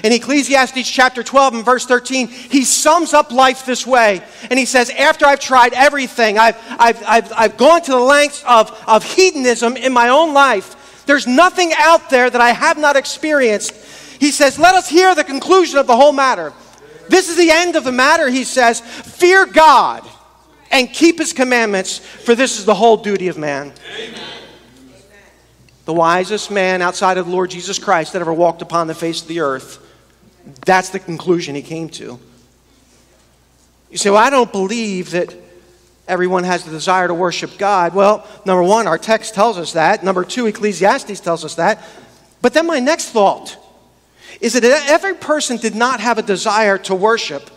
In 0.04 0.12
Ecclesiastes 0.12 0.89
chapter 0.89 1.24
12 1.24 1.56
and 1.56 1.66
verse 1.66 1.86
13, 1.86 2.27
he 2.27 2.63
sums 2.63 3.13
up 3.13 3.32
life 3.32 3.66
this 3.66 3.86
way. 3.86 4.22
And 4.50 4.60
he 4.60 4.66
says, 4.66 4.89
After 4.89 5.25
I've 5.25 5.39
tried 5.39 5.74
everything, 5.74 6.38
I've, 6.38 6.58
I've, 6.70 7.04
I've, 7.06 7.34
I've 7.36 7.58
gone 7.58 7.82
to 7.84 7.92
the 7.92 8.00
lengths 8.00 8.44
of, 8.48 8.72
of 8.88 9.04
hedonism 9.04 9.77
in 9.77 9.94
my 9.94 10.10
own 10.10 10.34
life, 10.34 11.06
there's 11.06 11.25
nothing 11.25 11.72
out 11.77 12.10
there 12.10 12.30
that 12.30 12.42
I 12.42 12.51
have 12.51 12.77
not 12.77 12.96
experienced. 12.96 13.74
He 14.20 14.32
says, 14.32 14.60
Let 14.60 14.75
us 14.75 14.89
hear 14.89 15.16
the 15.16 15.24
conclusion 15.24 15.80
of 15.80 15.88
the 15.88 15.96
whole 15.96 16.13
matter. 16.13 16.54
This 17.10 17.30
is 17.30 17.38
the 17.38 17.50
end 17.50 17.75
of 17.75 17.84
the 17.84 17.92
matter, 17.92 18.30
he 18.30 18.44
says. 18.44 18.82
Fear 18.82 19.48
God 19.48 20.08
and 20.72 20.92
keep 20.92 21.20
his 21.20 21.34
commandments, 21.34 22.00
for 22.00 22.36
this 22.36 22.60
is 22.60 22.66
the 22.66 22.75
whole 22.75 22.98
duty 22.98 23.30
of 23.30 23.38
man. 23.38 23.74
Amen. 23.98 24.37
The 25.88 25.94
wisest 25.94 26.51
man 26.51 26.84
outside 26.84 27.17
of 27.17 27.25
the 27.25 27.32
Lord 27.32 27.50
Jesus 27.50 27.79
Christ 27.79 28.13
that 28.13 28.22
ever 28.22 28.34
walked 28.34 28.62
upon 28.62 28.88
the 28.88 28.94
face 28.94 29.22
of 29.22 29.27
the 29.27 29.39
earth 29.39 29.84
that's 30.65 30.89
the 30.89 31.00
conclusion 31.00 31.56
he 31.56 31.62
came 31.62 31.89
to. 31.89 32.20
You 33.89 33.98
say, 33.98 34.10
Well, 34.10 34.24
I 34.24 34.29
don't 34.29 34.51
believe 34.51 35.12
that 35.12 35.34
everyone 36.08 36.44
has 36.44 36.63
the 36.63 36.72
desire 36.72 37.08
to 37.08 37.13
worship 37.13 37.58
God. 37.58 37.94
Well, 37.94 38.25
number 38.46 38.63
one, 38.63 38.88
our 38.88 38.98
text 38.98 39.34
tells 39.34 39.58
us 39.58 39.74
that. 39.74 40.03
Number 40.03 40.24
two, 40.24 40.48
Ecclesiastes 40.48 41.20
tells 41.20 41.44
us 41.44 41.56
that. 41.56 41.84
But 42.41 42.53
then 42.53 42.65
my 42.65 42.79
next 42.79 43.10
thought 43.10 43.58
is 44.39 44.53
that 44.53 44.63
if 44.63 44.89
every 44.89 45.15
person 45.15 45.58
did 45.58 45.75
not 45.75 46.00
have 46.00 46.17
a 46.17 46.22
desire 46.22 46.77
to 46.79 46.96
worship 46.96 47.50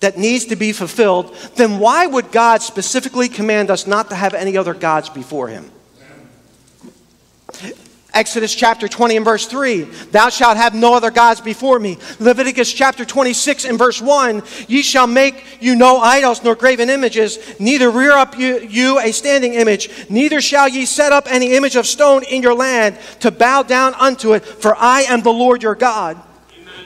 that 0.00 0.16
needs 0.16 0.46
to 0.46 0.56
be 0.56 0.72
fulfilled, 0.72 1.36
then 1.56 1.78
why 1.78 2.06
would 2.06 2.32
God 2.32 2.62
specifically 2.62 3.28
command 3.28 3.70
us 3.70 3.86
not 3.86 4.08
to 4.10 4.16
have 4.16 4.34
any 4.34 4.56
other 4.56 4.74
gods 4.74 5.08
before 5.08 5.48
him? 5.48 5.70
Exodus 8.14 8.54
chapter 8.54 8.88
20 8.88 9.16
and 9.16 9.24
verse 9.24 9.46
3, 9.46 9.82
thou 10.10 10.30
shalt 10.30 10.56
have 10.56 10.74
no 10.74 10.94
other 10.94 11.10
gods 11.10 11.40
before 11.42 11.78
me. 11.78 11.98
Leviticus 12.18 12.72
chapter 12.72 13.04
26 13.04 13.66
and 13.66 13.78
verse 13.78 14.00
1, 14.00 14.42
ye 14.66 14.82
shall 14.82 15.06
make 15.06 15.44
you 15.60 15.76
no 15.76 15.98
idols 15.98 16.42
nor 16.42 16.54
graven 16.54 16.88
images, 16.88 17.38
neither 17.60 17.90
rear 17.90 18.12
up 18.12 18.38
you, 18.38 18.60
you 18.60 18.98
a 18.98 19.12
standing 19.12 19.54
image, 19.54 20.08
neither 20.08 20.40
shall 20.40 20.66
ye 20.66 20.86
set 20.86 21.12
up 21.12 21.26
any 21.30 21.54
image 21.54 21.76
of 21.76 21.86
stone 21.86 22.24
in 22.24 22.42
your 22.42 22.54
land 22.54 22.98
to 23.20 23.30
bow 23.30 23.62
down 23.62 23.94
unto 23.94 24.32
it, 24.32 24.44
for 24.44 24.74
I 24.76 25.02
am 25.02 25.22
the 25.22 25.32
Lord 25.32 25.62
your 25.62 25.74
God. 25.74 26.16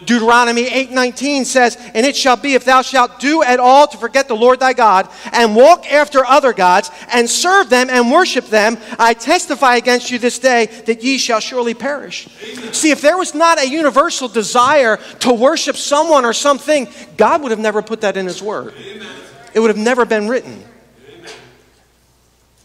Deuteronomy 0.05 0.69
8:19 0.69 1.45
says, 1.45 1.77
"And 1.95 2.05
it 2.05 2.17
shall 2.17 2.37
be 2.37 2.55
if 2.55 2.65
thou 2.65 2.83
shalt 2.83 3.21
do 3.21 3.43
at 3.43 3.61
all 3.61 3.87
to 3.87 3.97
forget 3.97 4.29
the 4.29 4.37
Lord 4.37 4.61
thy 4.61 4.73
God 4.73 5.09
and 5.33 5.55
walk 5.55 5.91
after 5.91 6.25
other 6.25 6.53
gods 6.53 6.91
and 7.13 7.29
serve 7.29 7.69
them 7.69 7.89
and 7.91 8.11
worship 8.11 8.49
them, 8.49 8.79
I 8.99 9.15
testify 9.15 9.77
against 9.77 10.11
you 10.11 10.19
this 10.19 10.39
day 10.39 10.69
that 10.87 11.03
ye 11.03 11.19
shall 11.19 11.41
surely 11.41 11.75
perish." 11.75 12.29
Amen. 12.43 12.73
See, 12.73 12.91
if 12.91 13.01
there 13.01 13.17
was 13.17 13.35
not 13.35 13.61
a 13.61 13.69
universal 13.69 14.29
desire 14.29 14.99
to 15.21 15.33
worship 15.33 15.77
someone 15.77 16.25
or 16.25 16.33
something, 16.33 16.89
God 17.17 17.43
would 17.43 17.51
have 17.51 17.61
never 17.61 17.83
put 17.83 18.01
that 18.01 18.17
in 18.17 18.27
his 18.27 18.43
word. 18.43 18.75
Amen. 18.79 19.09
It 19.55 19.61
would 19.61 19.71
have 19.71 19.77
never 19.77 20.05
been 20.05 20.29
written. 20.29 20.65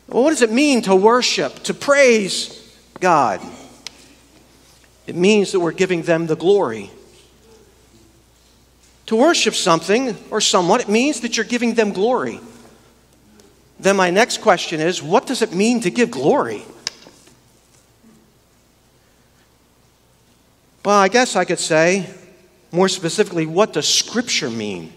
Well, 0.07 0.23
what 0.23 0.29
does 0.29 0.41
it 0.41 0.51
mean 0.51 0.81
to 0.83 0.95
worship, 0.95 1.63
to 1.63 1.73
praise 1.73 2.49
God? 2.99 3.41
It 5.05 5.15
means 5.15 5.51
that 5.51 5.59
we're 5.59 5.71
giving 5.71 6.03
them 6.03 6.27
the 6.27 6.35
glory. 6.35 6.91
To 9.07 9.15
worship 9.15 9.55
something 9.55 10.15
or 10.29 10.41
someone, 10.41 10.81
it 10.81 10.89
means 10.89 11.21
that 11.21 11.37
you're 11.37 11.45
giving 11.45 11.73
them 11.73 11.91
glory. 11.91 12.39
Then 13.79 13.95
my 13.95 14.09
next 14.09 14.41
question 14.41 14.79
is 14.79 15.01
what 15.01 15.25
does 15.27 15.41
it 15.41 15.53
mean 15.53 15.81
to 15.81 15.89
give 15.89 16.11
glory? 16.11 16.63
Well, 20.83 20.97
I 20.97 21.09
guess 21.09 21.35
I 21.35 21.43
could 21.43 21.59
say, 21.59 22.09
more 22.71 22.87
specifically, 22.87 23.45
what 23.45 23.73
does 23.73 23.93
Scripture 23.93 24.49
mean 24.49 24.93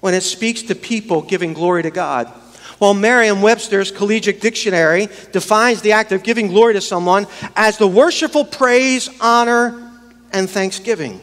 when 0.00 0.14
it 0.14 0.22
speaks 0.22 0.62
to 0.62 0.74
people 0.74 1.22
giving 1.22 1.52
glory 1.52 1.82
to 1.84 1.90
God? 1.90 2.32
Well, 2.78 2.92
Merriam 2.92 3.40
Webster's 3.40 3.90
Collegiate 3.90 4.40
Dictionary 4.40 5.08
defines 5.32 5.80
the 5.80 5.92
act 5.92 6.12
of 6.12 6.22
giving 6.22 6.48
glory 6.48 6.74
to 6.74 6.80
someone 6.80 7.26
as 7.54 7.78
the 7.78 7.86
worshipful 7.88 8.44
praise, 8.44 9.08
honor, 9.20 9.90
and 10.32 10.50
thanksgiving. 10.50 11.20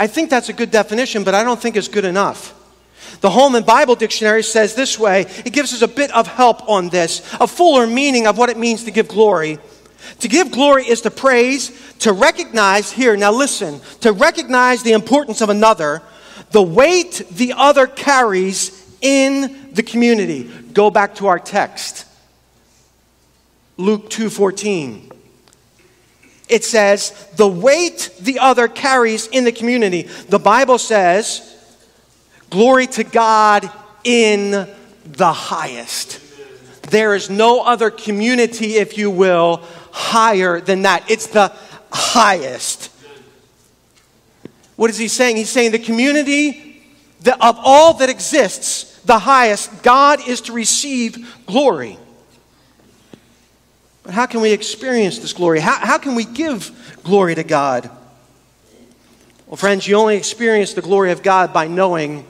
I 0.00 0.06
think 0.06 0.30
that's 0.30 0.48
a 0.48 0.54
good 0.54 0.70
definition, 0.70 1.24
but 1.24 1.34
I 1.34 1.44
don't 1.44 1.60
think 1.60 1.76
it's 1.76 1.86
good 1.86 2.06
enough. 2.06 2.54
The 3.20 3.28
Holman 3.28 3.64
Bible 3.64 3.96
Dictionary 3.96 4.42
says 4.42 4.74
this 4.74 4.98
way 4.98 5.26
it 5.44 5.52
gives 5.52 5.74
us 5.74 5.82
a 5.82 5.88
bit 5.88 6.10
of 6.12 6.26
help 6.26 6.66
on 6.70 6.88
this, 6.88 7.20
a 7.38 7.46
fuller 7.46 7.86
meaning 7.86 8.26
of 8.26 8.38
what 8.38 8.48
it 8.48 8.56
means 8.56 8.84
to 8.84 8.90
give 8.90 9.08
glory. 9.08 9.58
To 10.20 10.28
give 10.28 10.52
glory 10.52 10.88
is 10.88 11.02
to 11.02 11.10
praise, 11.10 11.70
to 11.98 12.14
recognize, 12.14 12.90
here, 12.90 13.14
now 13.14 13.30
listen, 13.30 13.80
to 14.00 14.12
recognize 14.12 14.82
the 14.82 14.92
importance 14.92 15.42
of 15.42 15.50
another, 15.50 16.00
the 16.50 16.62
weight 16.62 17.22
the 17.30 17.52
other 17.54 17.86
carries 17.86 18.96
in 19.02 19.74
the 19.74 19.82
community. 19.82 20.44
Go 20.72 20.90
back 20.90 21.16
to 21.16 21.26
our 21.26 21.38
text. 21.38 22.06
Luke 23.76 24.08
2:14. 24.08 25.09
It 26.50 26.64
says, 26.64 27.12
"The 27.36 27.48
weight 27.48 28.10
the 28.20 28.40
other 28.40 28.68
carries 28.68 29.26
in 29.28 29.44
the 29.44 29.52
community." 29.52 30.08
The 30.28 30.38
Bible 30.38 30.78
says, 30.78 31.40
"Glory 32.50 32.86
to 32.88 33.04
God 33.04 33.70
in 34.04 34.68
the 35.04 35.32
highest." 35.32 36.18
There 36.90 37.14
is 37.14 37.30
no 37.30 37.60
other 37.60 37.90
community, 37.90 38.76
if 38.76 38.98
you 38.98 39.10
will, 39.10 39.62
higher 39.92 40.60
than 40.60 40.82
that. 40.82 41.04
It's 41.08 41.28
the 41.28 41.52
highest. 41.92 42.88
What 44.76 44.90
is 44.90 44.98
he 44.98 45.08
saying? 45.08 45.36
He's 45.36 45.50
saying 45.50 45.70
the 45.70 45.78
community 45.78 46.82
of 47.40 47.58
all 47.62 47.94
that 47.94 48.08
exists, 48.08 48.86
the 49.04 49.20
highest, 49.20 49.82
God 49.82 50.26
is 50.26 50.40
to 50.42 50.52
receive 50.52 51.18
glory. 51.46 51.98
But 54.02 54.14
how 54.14 54.26
can 54.26 54.40
we 54.40 54.52
experience 54.52 55.18
this 55.18 55.32
glory? 55.32 55.60
How, 55.60 55.76
how 55.76 55.98
can 55.98 56.14
we 56.14 56.24
give 56.24 56.70
glory 57.04 57.34
to 57.34 57.44
God? 57.44 57.90
Well, 59.46 59.56
friends, 59.56 59.86
you 59.86 59.96
only 59.96 60.16
experience 60.16 60.74
the 60.74 60.82
glory 60.82 61.10
of 61.10 61.22
God 61.22 61.52
by 61.52 61.66
knowing 61.66 62.24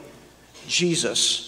Jesus. 0.67 1.47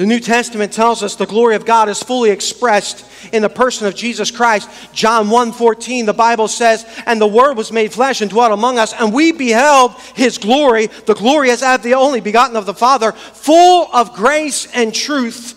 The 0.00 0.06
New 0.06 0.18
Testament 0.18 0.72
tells 0.72 1.02
us 1.02 1.14
the 1.14 1.26
glory 1.26 1.56
of 1.56 1.66
God 1.66 1.90
is 1.90 2.02
fully 2.02 2.30
expressed 2.30 3.04
in 3.34 3.42
the 3.42 3.50
person 3.50 3.86
of 3.86 3.94
Jesus 3.94 4.30
Christ. 4.30 4.66
John 4.94 5.28
1:14 5.28 6.06
the 6.06 6.14
Bible 6.14 6.48
says, 6.48 6.86
"And 7.04 7.20
the 7.20 7.26
word 7.26 7.58
was 7.58 7.70
made 7.70 7.92
flesh 7.92 8.22
and 8.22 8.30
dwelt 8.30 8.50
among 8.50 8.78
us, 8.78 8.94
and 8.98 9.12
we 9.12 9.30
beheld 9.30 9.92
his 10.14 10.38
glory, 10.38 10.88
the 11.04 11.14
glory 11.14 11.50
as 11.50 11.62
of 11.62 11.82
the 11.82 11.94
only 11.94 12.20
begotten 12.20 12.56
of 12.56 12.64
the 12.64 12.72
Father, 12.72 13.12
full 13.34 13.90
of 13.92 14.14
grace 14.14 14.66
and 14.72 14.94
truth." 14.94 15.54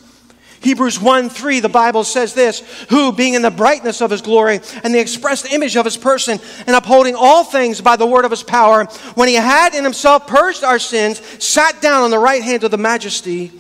Hebrews 0.64 1.00
1 1.00 1.30
3, 1.30 1.60
the 1.60 1.68
Bible 1.68 2.06
says 2.06 2.34
this 2.34 2.62
Who, 2.90 3.12
being 3.12 3.34
in 3.34 3.42
the 3.42 3.52
brightness 3.52 4.02
of 4.02 4.12
his 4.12 4.22
glory 4.22 4.62
and 4.84 4.96
the 4.96 5.00
expressed 5.00 5.52
image 5.52 5.76
of 5.76 5.84
his 5.84 5.98
person, 5.98 6.40
and 6.66 6.76
upholding 6.76 7.16
all 7.16 7.44
things 7.44 7.82
by 7.82 7.98
the 7.98 8.06
word 8.06 8.24
of 8.24 8.32
his 8.32 8.44
power, 8.44 8.86
when 9.16 9.28
he 9.28 9.36
had 9.36 9.76
in 9.76 9.84
himself 9.84 10.26
purged 10.26 10.64
our 10.64 10.80
sins, 10.80 11.22
sat 11.44 11.82
down 11.82 12.04
on 12.04 12.12
the 12.12 12.20
right 12.20 12.42
hand 12.42 12.64
of 12.64 12.72
the 12.72 12.78
majesty 12.78 13.52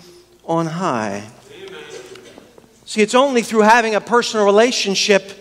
on 0.45 0.65
high. 0.65 1.23
Amen. 1.53 1.83
See, 2.85 3.01
it's 3.01 3.15
only 3.15 3.41
through 3.41 3.61
having 3.61 3.95
a 3.95 4.01
personal 4.01 4.45
relationship 4.45 5.33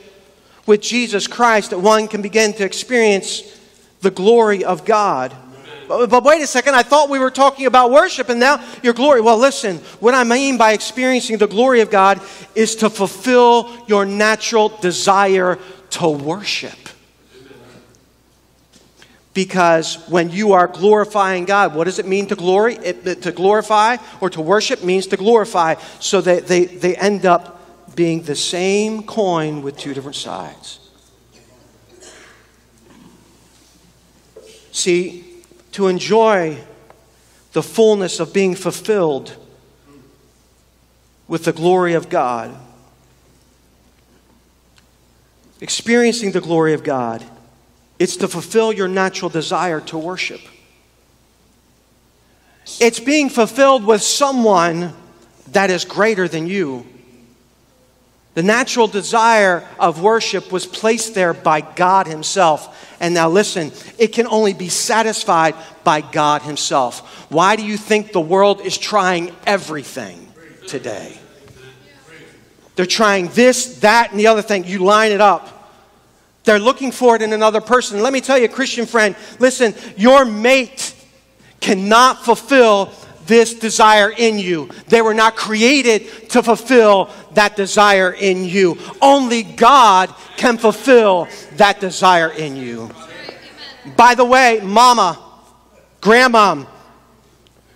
with 0.67 0.81
Jesus 0.81 1.29
Christ 1.29 1.71
that 1.71 1.79
one 1.79 2.09
can 2.09 2.23
begin 2.23 2.53
to 2.55 2.65
experience 2.65 3.61
the 4.01 4.11
glory 4.11 4.65
of 4.65 4.85
God. 4.85 5.33
But, 6.09 6.25
wait 6.25 6.41
a 6.41 6.47
second, 6.47 6.75
I 6.75 6.83
thought 6.83 7.11
we 7.11 7.19
were 7.19 7.31
talking 7.31 7.67
about 7.67 7.91
worship 7.91 8.31
and 8.31 8.41
now 8.41 8.65
your 8.83 8.95
glory. 8.95 9.21
Well, 9.21 9.37
listen, 9.37 9.77
what 10.01 10.15
I 10.15 10.25
mean 10.25 10.57
by 10.57 10.73
experiencing 10.73 11.37
the 11.37 11.47
glory 11.47 11.83
of 11.83 11.91
God 11.91 12.21
is 12.55 12.77
to 12.77 12.89
fulfill 12.89 13.71
your 13.87 14.07
natural 14.07 14.71
desire 14.71 15.59
to 15.91 16.09
worship. 16.09 16.79
Because 19.35 19.97
when 20.09 20.31
you 20.31 20.53
are 20.53 20.67
glorifying 20.67 21.45
God, 21.45 21.75
what 21.75 21.85
does 21.85 21.99
it 21.99 22.07
mean 22.07 22.27
to 22.29 22.37
glory? 22.37 22.77
It, 22.77 23.23
to 23.23 23.33
glorify 23.33 23.97
or 24.21 24.31
to 24.31 24.41
worship 24.41 24.83
means 24.83 25.07
to 25.09 25.17
glorify. 25.17 25.75
So 26.01 26.21
they, 26.21 26.41
they, 26.41 26.65
they 26.65 26.97
end 26.97 27.27
up 27.27 27.61
being 27.95 28.23
the 28.23 28.37
same 28.37 29.03
coin 29.03 29.63
with 29.63 29.77
two 29.77 29.93
different 29.93 30.17
sides. 30.17 30.79
See, 34.71 35.32
to 35.73 35.89
enjoy 35.89 36.59
the 37.53 37.63
fullness 37.63 38.21
of 38.21 38.33
being 38.33 38.55
fulfilled 38.55 39.37
with 41.29 41.45
the 41.45 41.53
glory 41.53 41.95
of 41.95 42.09
God, 42.09 42.55
experiencing 45.61 46.33
the 46.33 46.41
glory 46.41 46.73
of 46.73 46.83
God 46.83 47.25
it's 48.03 48.17
to 48.17 48.27
fulfill 48.27 48.73
your 48.73 48.89
natural 48.89 49.29
desire 49.29 49.81
to 49.83 49.97
worship. 49.97 50.41
It's 52.81 52.99
being 52.99 53.29
fulfilled 53.29 53.85
with 53.85 54.03
someone 54.03 54.93
that 55.53 55.71
is 55.71 55.85
greater 55.85 56.27
than 56.27 56.49
you. 56.49 56.85
The 58.35 58.43
natural 58.43 58.87
desire 58.87 59.67
of 59.79 60.01
worship 60.01 60.51
was 60.51 60.65
placed 60.65 61.15
there 61.15 61.35
by 61.35 61.61
God 61.61 62.07
Himself. 62.07 62.97
And 62.99 63.13
now 63.15 63.29
listen, 63.29 63.73
it 63.99 64.09
can 64.09 64.27
only 64.27 64.55
be 64.55 64.69
satisfied 64.69 65.55
by 65.85 66.01
God 66.01 66.43
Himself. 66.43 67.31
Why 67.31 67.57
do 67.57 67.65
you 67.65 67.77
think 67.77 68.13
the 68.13 68.21
world 68.21 68.63
is 68.63 68.79
trying 68.79 69.35
everything 69.47 70.33
today? 70.67 71.19
They're 72.75 72.87
trying 72.87 73.29
this, 73.29 73.81
that, 73.81 74.13
and 74.13 74.19
the 74.19 74.29
other 74.29 74.41
thing. 74.41 74.65
You 74.65 74.79
line 74.79 75.13
it 75.13 75.21
up. 75.21 75.71
They're 76.45 76.59
looking 76.59 76.91
for 76.91 77.15
it 77.15 77.23
in 77.23 77.33
another 77.33 77.61
person. 77.61 78.03
Let 78.03 78.15
me 78.15 78.21
tell 78.21 78.39
you, 78.39 78.49
Christian 78.49 78.87
friend, 78.87 79.15
listen, 79.39 79.75
your 79.97 80.25
mate 80.25 80.95
cannot 81.61 82.25
fulfill 82.25 82.93
this 83.27 83.55
desire 83.55 84.11
in 84.11 84.39
you. 84.39 84.69
They 84.89 85.03
were 85.03 85.15
not 85.15 85.37
created 85.37 86.31
to 86.31 86.43
fulfill 86.43 87.11
that 87.35 87.57
desire 87.57 88.13
in 88.13 88.45
you. 88.45 88.79
Only 89.01 89.43
God 89.43 90.13
can 90.37 90.59
fulfill 90.59 91.29
that 91.57 91.81
desire 91.81 92.31
in 92.31 92.57
you. 92.57 92.91
By 93.97 94.15
the 94.15 94.25
way, 94.25 94.61
mama, 94.63 95.19
grandma, 96.01 96.65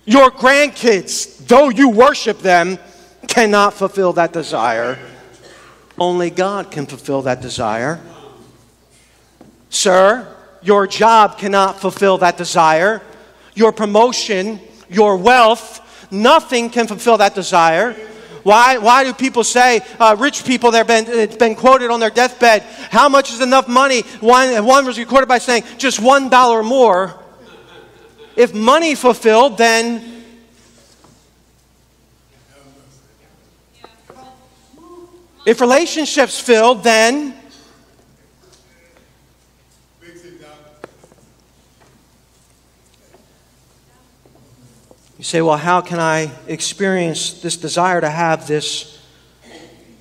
your 0.04 0.30
grandkids, 0.30 1.46
though 1.46 1.68
you 1.68 1.88
worship 1.88 2.38
them, 2.38 2.78
cannot 3.26 3.74
fulfill 3.74 4.12
that 4.14 4.32
desire. 4.32 4.98
Only 5.98 6.30
God 6.30 6.70
can 6.70 6.86
fulfill 6.86 7.22
that 7.22 7.40
desire. 7.40 8.00
Sir, 9.70 10.32
your 10.62 10.86
job 10.86 11.38
cannot 11.38 11.80
fulfill 11.80 12.18
that 12.18 12.36
desire. 12.36 13.02
Your 13.54 13.72
promotion, 13.72 14.60
your 14.88 15.16
wealth, 15.16 16.08
nothing 16.10 16.70
can 16.70 16.86
fulfill 16.86 17.18
that 17.18 17.34
desire. 17.34 17.94
Why, 18.42 18.78
why 18.78 19.02
do 19.02 19.12
people 19.12 19.42
say, 19.42 19.80
uh, 19.98 20.14
rich 20.16 20.44
people, 20.44 20.70
they've 20.70 20.86
been, 20.86 21.06
it's 21.08 21.36
been 21.36 21.56
quoted 21.56 21.90
on 21.90 21.98
their 21.98 22.10
deathbed, 22.10 22.62
how 22.90 23.08
much 23.08 23.32
is 23.32 23.40
enough 23.40 23.66
money? 23.66 24.02
One, 24.20 24.64
one 24.64 24.86
was 24.86 24.98
recorded 24.98 25.26
by 25.26 25.38
saying, 25.38 25.64
just 25.78 25.98
one 25.98 26.28
dollar 26.28 26.62
more. 26.62 27.18
If 28.36 28.54
money 28.54 28.94
fulfilled, 28.94 29.58
then 29.58 30.22
if 35.44 35.60
relationships 35.60 36.38
filled, 36.38 36.84
then 36.84 37.34
You 45.18 45.24
say, 45.24 45.40
well, 45.40 45.56
how 45.56 45.80
can 45.80 45.98
I 45.98 46.30
experience 46.46 47.40
this 47.40 47.56
desire 47.56 48.00
to 48.00 48.10
have 48.10 48.46
this 48.46 49.02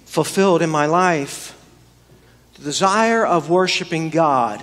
fulfilled 0.06 0.62
in 0.62 0.70
my 0.70 0.88
life? 0.88 1.58
The 2.56 2.64
desire 2.64 3.26
of 3.26 3.50
worshiping 3.50 4.10
God 4.10 4.62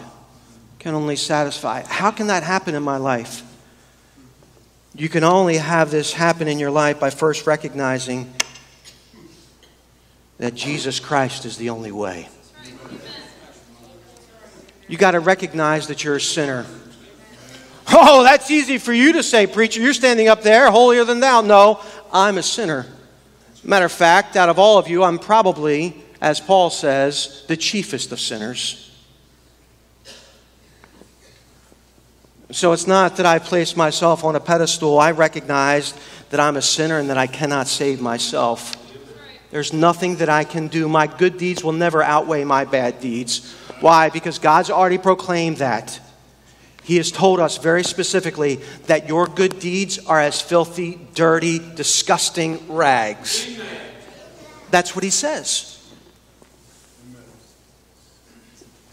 can 0.78 0.94
only 0.94 1.16
satisfy. 1.16 1.82
How 1.86 2.10
can 2.10 2.26
that 2.26 2.42
happen 2.42 2.74
in 2.74 2.82
my 2.82 2.98
life? 2.98 3.42
You 4.94 5.08
can 5.08 5.24
only 5.24 5.56
have 5.56 5.90
this 5.90 6.12
happen 6.12 6.48
in 6.48 6.58
your 6.58 6.70
life 6.70 7.00
by 7.00 7.08
first 7.08 7.46
recognizing 7.46 8.32
that 10.36 10.54
Jesus 10.54 11.00
Christ 11.00 11.46
is 11.46 11.56
the 11.56 11.70
only 11.70 11.92
way. 11.92 12.28
You 14.88 14.98
got 14.98 15.12
to 15.12 15.20
recognize 15.20 15.86
that 15.86 16.04
you're 16.04 16.16
a 16.16 16.20
sinner. 16.20 16.66
Oh, 17.88 18.22
that's 18.22 18.50
easy 18.50 18.78
for 18.78 18.92
you 18.92 19.14
to 19.14 19.22
say, 19.22 19.46
preacher. 19.46 19.80
You're 19.80 19.94
standing 19.94 20.28
up 20.28 20.42
there, 20.42 20.70
holier 20.70 21.04
than 21.04 21.20
thou. 21.20 21.40
No, 21.40 21.80
I'm 22.12 22.38
a 22.38 22.42
sinner. 22.42 22.86
Matter 23.64 23.86
of 23.86 23.92
fact, 23.92 24.36
out 24.36 24.48
of 24.48 24.58
all 24.58 24.78
of 24.78 24.88
you, 24.88 25.04
I'm 25.04 25.18
probably, 25.18 26.02
as 26.20 26.40
Paul 26.40 26.70
says, 26.70 27.44
the 27.48 27.56
chiefest 27.56 28.12
of 28.12 28.20
sinners. 28.20 28.90
So 32.50 32.72
it's 32.72 32.86
not 32.86 33.16
that 33.16 33.24
I 33.24 33.38
place 33.38 33.76
myself 33.76 34.24
on 34.24 34.36
a 34.36 34.40
pedestal. 34.40 34.98
I 34.98 35.12
recognize 35.12 35.94
that 36.30 36.38
I'm 36.38 36.56
a 36.56 36.62
sinner 36.62 36.98
and 36.98 37.08
that 37.08 37.16
I 37.16 37.26
cannot 37.26 37.66
save 37.66 38.00
myself. 38.00 38.76
There's 39.50 39.72
nothing 39.72 40.16
that 40.16 40.28
I 40.28 40.44
can 40.44 40.68
do. 40.68 40.88
My 40.88 41.06
good 41.06 41.38
deeds 41.38 41.62
will 41.62 41.72
never 41.72 42.02
outweigh 42.02 42.44
my 42.44 42.64
bad 42.64 43.00
deeds. 43.00 43.54
Why? 43.80 44.10
Because 44.10 44.38
God's 44.38 44.70
already 44.70 44.98
proclaimed 44.98 45.58
that. 45.58 45.98
He 46.84 46.96
has 46.96 47.12
told 47.12 47.38
us 47.38 47.58
very 47.58 47.84
specifically 47.84 48.56
that 48.86 49.08
your 49.08 49.26
good 49.26 49.60
deeds 49.60 49.98
are 50.06 50.20
as 50.20 50.40
filthy, 50.40 50.98
dirty, 51.14 51.60
disgusting 51.76 52.60
rags. 52.68 53.48
That's 54.70 54.94
what 54.94 55.04
he 55.04 55.10
says. 55.10 55.68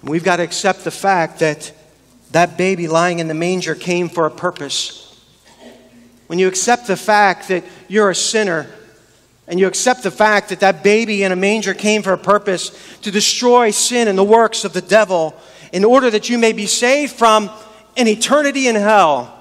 We've 0.03 0.23
got 0.23 0.37
to 0.37 0.43
accept 0.43 0.83
the 0.83 0.91
fact 0.91 1.39
that 1.39 1.73
that 2.31 2.57
baby 2.57 2.87
lying 2.87 3.19
in 3.19 3.27
the 3.27 3.33
manger 3.33 3.75
came 3.75 4.07
for 4.07 4.25
a 4.25 4.31
purpose. 4.31 5.05
when 6.27 6.37
you 6.37 6.47
accept 6.47 6.85
the 6.85 6.95
fact 6.95 7.47
that 7.47 7.63
you're 7.87 8.11
a 8.11 8.15
sinner 8.15 8.67
and 9.47 9.59
you 9.59 9.65
accept 9.65 10.03
the 10.03 10.11
fact 10.11 10.49
that 10.49 10.59
that 10.59 10.83
baby 10.83 11.23
in 11.23 11.31
a 11.31 11.35
manger 11.35 11.73
came 11.73 12.03
for 12.03 12.13
a 12.13 12.17
purpose 12.19 12.97
to 12.99 13.09
destroy 13.09 13.71
sin 13.71 14.07
and 14.07 14.15
the 14.15 14.23
works 14.23 14.63
of 14.63 14.73
the 14.73 14.81
devil 14.81 15.35
in 15.73 15.83
order 15.83 16.09
that 16.09 16.29
you 16.29 16.37
may 16.37 16.53
be 16.53 16.67
saved 16.67 17.13
from 17.13 17.49
an 17.99 18.07
eternity 18.07 18.67
in 18.67 18.75
hell, 18.75 19.35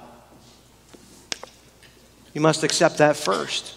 you 2.35 2.41
must 2.41 2.65
accept 2.65 2.99
that 2.99 3.17
first. 3.17 3.77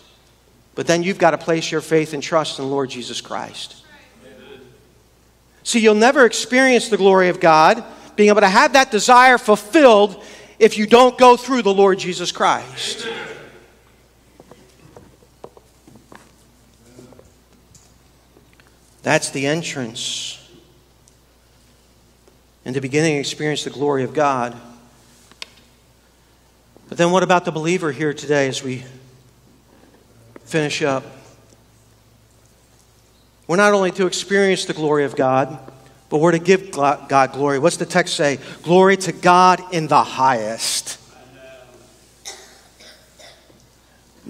But 0.73 0.87
then 0.87 1.03
you've 1.03 1.19
got 1.19 1.31
to 1.31 1.37
place 1.37 1.71
your 1.71 1.81
faith 1.81 2.13
and 2.13 2.23
trust 2.23 2.57
in 2.57 2.69
Lord 2.69 2.89
Jesus 2.89 3.21
Christ. 3.21 3.75
See, 5.63 5.79
you'll 5.79 5.93
never 5.93 6.25
experience 6.25 6.89
the 6.89 6.97
glory 6.97 7.29
of 7.29 7.39
God, 7.39 7.83
being 8.15 8.29
able 8.29 8.41
to 8.41 8.49
have 8.49 8.73
that 8.73 8.89
desire 8.89 9.37
fulfilled 9.37 10.23
if 10.57 10.77
you 10.77 10.87
don't 10.87 11.17
go 11.17 11.37
through 11.37 11.61
the 11.61 11.73
Lord 11.73 11.99
Jesus 11.99 12.31
Christ. 12.31 13.07
That's 19.03 19.29
the 19.29 19.45
entrance. 19.45 20.37
In 22.65 22.73
the 22.73 22.81
beginning, 22.81 23.17
experience 23.17 23.63
the 23.63 23.69
glory 23.69 24.03
of 24.03 24.13
God. 24.13 24.59
But 26.91 26.97
then, 26.97 27.11
what 27.11 27.23
about 27.23 27.45
the 27.45 27.53
believer 27.53 27.93
here 27.93 28.13
today 28.13 28.49
as 28.49 28.61
we 28.61 28.83
finish 30.43 30.81
up? 30.81 31.05
We're 33.47 33.55
not 33.55 33.73
only 33.73 33.91
to 33.91 34.07
experience 34.07 34.65
the 34.65 34.73
glory 34.73 35.05
of 35.05 35.15
God, 35.15 35.57
but 36.09 36.17
we're 36.17 36.33
to 36.33 36.39
give 36.39 36.71
God 36.71 37.31
glory. 37.31 37.59
What's 37.59 37.77
the 37.77 37.85
text 37.85 38.17
say? 38.17 38.39
Glory 38.63 38.97
to 38.97 39.13
God 39.13 39.61
in 39.73 39.87
the 39.87 40.03
highest. 40.03 40.99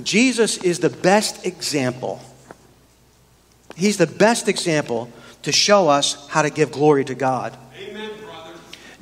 Jesus 0.03 0.59
is 0.59 0.77
the 0.77 0.91
best 0.91 1.43
example. 1.47 2.21
He's 3.75 3.97
the 3.97 4.05
best 4.05 4.47
example 4.47 5.11
to 5.41 5.51
show 5.51 5.89
us 5.89 6.27
how 6.29 6.43
to 6.43 6.51
give 6.51 6.71
glory 6.71 7.05
to 7.05 7.15
God. 7.15 7.57
Amen, 7.75 8.10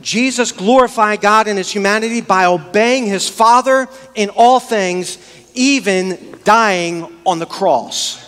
Jesus 0.02 0.52
glorified 0.52 1.22
God 1.22 1.48
in 1.48 1.58
his 1.58 1.72
humanity 1.72 2.22
by 2.22 2.46
obeying 2.46 3.06
his 3.06 3.28
Father 3.28 3.88
in 4.16 4.30
all 4.30 4.60
things, 4.60 5.18
even 5.54 6.40
dying 6.44 7.12
on 7.26 7.40
the 7.40 7.46
cross. 7.46 8.28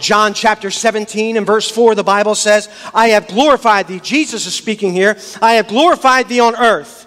John 0.00 0.34
chapter 0.34 0.70
17 0.70 1.36
and 1.36 1.46
verse 1.46 1.70
4, 1.70 1.94
the 1.94 2.04
Bible 2.04 2.34
says, 2.34 2.68
I 2.92 3.08
have 3.08 3.28
glorified 3.28 3.86
thee. 3.86 4.00
Jesus 4.00 4.46
is 4.46 4.54
speaking 4.54 4.92
here. 4.92 5.16
I 5.40 5.54
have 5.54 5.68
glorified 5.68 6.28
thee 6.28 6.40
on 6.40 6.56
earth. 6.56 7.06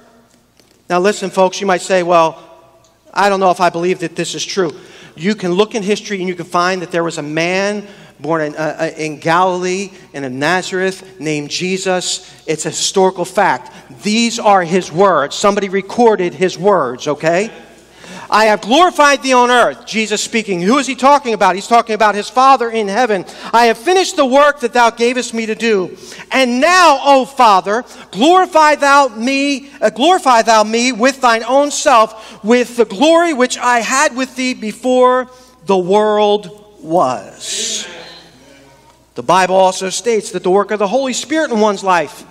Now, 0.90 1.00
listen, 1.00 1.30
folks, 1.30 1.60
you 1.60 1.68
might 1.68 1.82
say, 1.82 2.02
well, 2.02 2.44
I 3.14 3.30
don't 3.30 3.40
know 3.40 3.52
if 3.52 3.60
I 3.60 3.70
believe 3.70 4.00
that 4.00 4.16
this 4.16 4.36
is 4.36 4.46
true. 4.46 4.72
You 5.16 5.36
can 5.36 5.52
look 5.52 5.76
in 5.76 5.84
history 5.84 6.20
and 6.20 6.28
you 6.28 6.36
can 6.36 6.46
find 6.46 6.82
that 6.82 6.92
there 6.92 7.04
was 7.04 7.18
a 7.18 7.24
man 7.24 7.88
born 8.20 8.42
in, 8.42 8.56
uh, 8.56 8.78
uh 8.80 8.98
in 8.98 9.20
Galilee 9.20 9.92
and 10.14 10.26
in 10.26 10.40
Nazareth 10.40 11.20
named 11.20 11.50
Jesus. 11.50 12.32
It's 12.46 12.66
a 12.66 12.70
historical 12.70 13.26
fact. 13.26 13.72
These 14.04 14.40
are 14.40 14.64
his 14.64 14.92
words. 14.92 15.36
Somebody 15.36 15.70
recorded 15.70 16.34
his 16.34 16.58
words, 16.58 17.08
okay? 17.08 17.52
I 18.30 18.46
have 18.46 18.62
glorified 18.62 19.24
thee 19.24 19.34
on 19.34 19.50
earth. 19.50 19.86
Jesus 19.86 20.22
speaking. 20.22 20.62
Who 20.62 20.78
is 20.78 20.88
he 20.88 20.96
talking 20.96 21.34
about? 21.34 21.56
He's 21.56 21.68
talking 21.68 21.96
about 21.96 22.16
his 22.16 22.30
Father 22.30 22.70
in 22.70 22.88
heaven. 22.88 23.26
I 23.54 23.66
have 23.66 23.78
finished 23.78 24.16
the 24.16 24.26
work 24.26 24.60
that 24.62 24.74
thou 24.74 24.90
gavest 24.90 25.34
me 25.34 25.46
to 25.46 25.56
do. 25.56 25.98
And 26.32 26.60
now, 26.60 27.00
O 27.04 27.26
Father, 27.26 27.86
glorify 28.12 28.76
thou 28.76 29.08
me, 29.08 29.70
uh, 29.82 29.90
glorify 29.90 30.42
thou 30.42 30.64
me 30.64 30.92
with 30.92 31.22
thine 31.22 31.44
own 31.44 31.72
self, 31.72 32.44
with 32.44 32.76
the 32.76 32.86
glory 32.86 33.34
which 33.34 33.58
I 33.58 33.80
had 33.80 34.16
with 34.16 34.36
thee 34.36 34.54
before 34.54 35.30
the 35.66 35.78
world 35.78 36.76
was. 36.82 37.88
The 39.18 39.24
Bible 39.24 39.56
also 39.56 39.90
states 39.90 40.30
that 40.34 40.44
the 40.44 40.52
work 40.52 40.70
of 40.70 40.78
the 40.78 40.88
Holy 40.88 41.12
Spirit 41.12 41.50
in 41.50 41.60
one's 41.60 41.84
life 41.84 42.24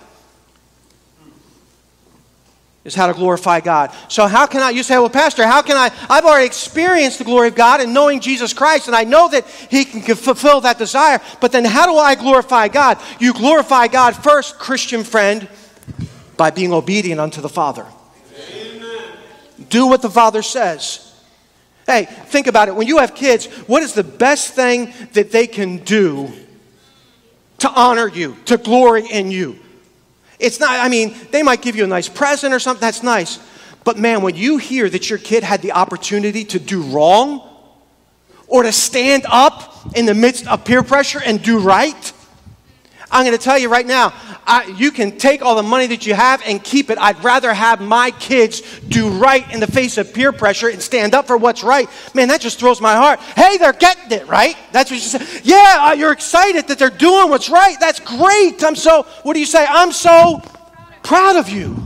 is 2.84 2.94
how 2.94 3.08
to 3.08 3.12
glorify 3.12 3.58
God. 3.58 3.92
So, 4.06 4.28
how 4.28 4.46
can 4.46 4.62
I, 4.62 4.70
you 4.70 4.84
say, 4.84 4.96
well, 4.96 5.10
Pastor, 5.10 5.44
how 5.44 5.62
can 5.62 5.76
I, 5.76 5.90
I've 6.08 6.24
already 6.24 6.46
experienced 6.46 7.18
the 7.18 7.24
glory 7.24 7.48
of 7.48 7.56
God 7.56 7.80
and 7.80 7.92
knowing 7.92 8.20
Jesus 8.20 8.52
Christ, 8.52 8.86
and 8.86 8.94
I 8.94 9.02
know 9.02 9.28
that 9.30 9.48
He 9.68 9.84
can 9.84 10.14
fulfill 10.14 10.60
that 10.60 10.78
desire, 10.78 11.20
but 11.40 11.50
then 11.50 11.64
how 11.64 11.86
do 11.86 11.98
I 11.98 12.14
glorify 12.14 12.68
God? 12.68 13.00
You 13.18 13.32
glorify 13.32 13.88
God 13.88 14.14
first, 14.14 14.56
Christian 14.56 15.02
friend, 15.02 15.48
by 16.36 16.50
being 16.52 16.72
obedient 16.72 17.20
unto 17.20 17.40
the 17.40 17.48
Father. 17.48 17.84
Amen. 18.52 19.02
Do 19.68 19.88
what 19.88 20.02
the 20.02 20.10
Father 20.10 20.40
says. 20.40 21.02
Hey, 21.84 22.04
think 22.04 22.46
about 22.46 22.68
it. 22.68 22.76
When 22.76 22.86
you 22.86 22.98
have 22.98 23.16
kids, 23.16 23.46
what 23.66 23.82
is 23.82 23.92
the 23.92 24.04
best 24.04 24.54
thing 24.54 24.92
that 25.14 25.32
they 25.32 25.48
can 25.48 25.78
do 25.78 26.32
to 27.58 27.70
honor 27.70 28.08
you, 28.08 28.36
to 28.46 28.56
glory 28.56 29.06
in 29.06 29.30
you? 29.30 29.58
It's 30.38 30.60
not, 30.60 30.78
I 30.78 30.88
mean, 30.88 31.16
they 31.30 31.42
might 31.42 31.62
give 31.62 31.76
you 31.76 31.84
a 31.84 31.86
nice 31.86 32.08
present 32.08 32.52
or 32.52 32.58
something, 32.58 32.80
that's 32.80 33.02
nice. 33.02 33.38
But 33.84 33.98
man, 33.98 34.22
when 34.22 34.34
you 34.34 34.58
hear 34.58 34.88
that 34.90 35.08
your 35.08 35.18
kid 35.18 35.42
had 35.42 35.62
the 35.62 35.72
opportunity 35.72 36.44
to 36.46 36.58
do 36.58 36.82
wrong 36.82 37.48
or 38.48 38.62
to 38.62 38.72
stand 38.72 39.24
up 39.28 39.96
in 39.96 40.06
the 40.06 40.14
midst 40.14 40.46
of 40.46 40.64
peer 40.64 40.82
pressure 40.82 41.20
and 41.24 41.42
do 41.42 41.58
right, 41.58 42.12
I'm 43.10 43.24
going 43.24 43.36
to 43.36 43.42
tell 43.42 43.56
you 43.56 43.68
right 43.68 43.86
now, 43.86 44.12
I, 44.46 44.64
you 44.76 44.90
can 44.90 45.16
take 45.16 45.42
all 45.42 45.54
the 45.54 45.62
money 45.62 45.86
that 45.88 46.06
you 46.06 46.14
have 46.14 46.42
and 46.44 46.62
keep 46.62 46.90
it. 46.90 46.98
I'd 46.98 47.22
rather 47.22 47.54
have 47.54 47.80
my 47.80 48.10
kids 48.10 48.60
do 48.80 49.08
right 49.08 49.48
in 49.52 49.60
the 49.60 49.66
face 49.66 49.96
of 49.96 50.12
peer 50.12 50.32
pressure 50.32 50.68
and 50.68 50.82
stand 50.82 51.14
up 51.14 51.26
for 51.26 51.36
what's 51.36 51.62
right. 51.62 51.88
Man, 52.14 52.28
that 52.28 52.40
just 52.40 52.58
throws 52.58 52.80
my 52.80 52.94
heart. 52.94 53.20
Hey, 53.20 53.58
they're 53.58 53.72
getting 53.72 54.10
it, 54.10 54.26
right? 54.26 54.56
That's 54.72 54.90
what 54.90 54.96
you 54.96 55.02
say. 55.02 55.40
Yeah, 55.44 55.76
uh, 55.80 55.92
you're 55.92 56.12
excited 56.12 56.66
that 56.66 56.78
they're 56.78 56.90
doing 56.90 57.30
what's 57.30 57.48
right. 57.48 57.76
That's 57.78 58.00
great. 58.00 58.62
I'm 58.64 58.76
so, 58.76 59.04
what 59.22 59.34
do 59.34 59.40
you 59.40 59.46
say? 59.46 59.64
I'm 59.68 59.92
so 59.92 60.42
proud 61.02 61.36
of 61.36 61.48
you. 61.48 61.82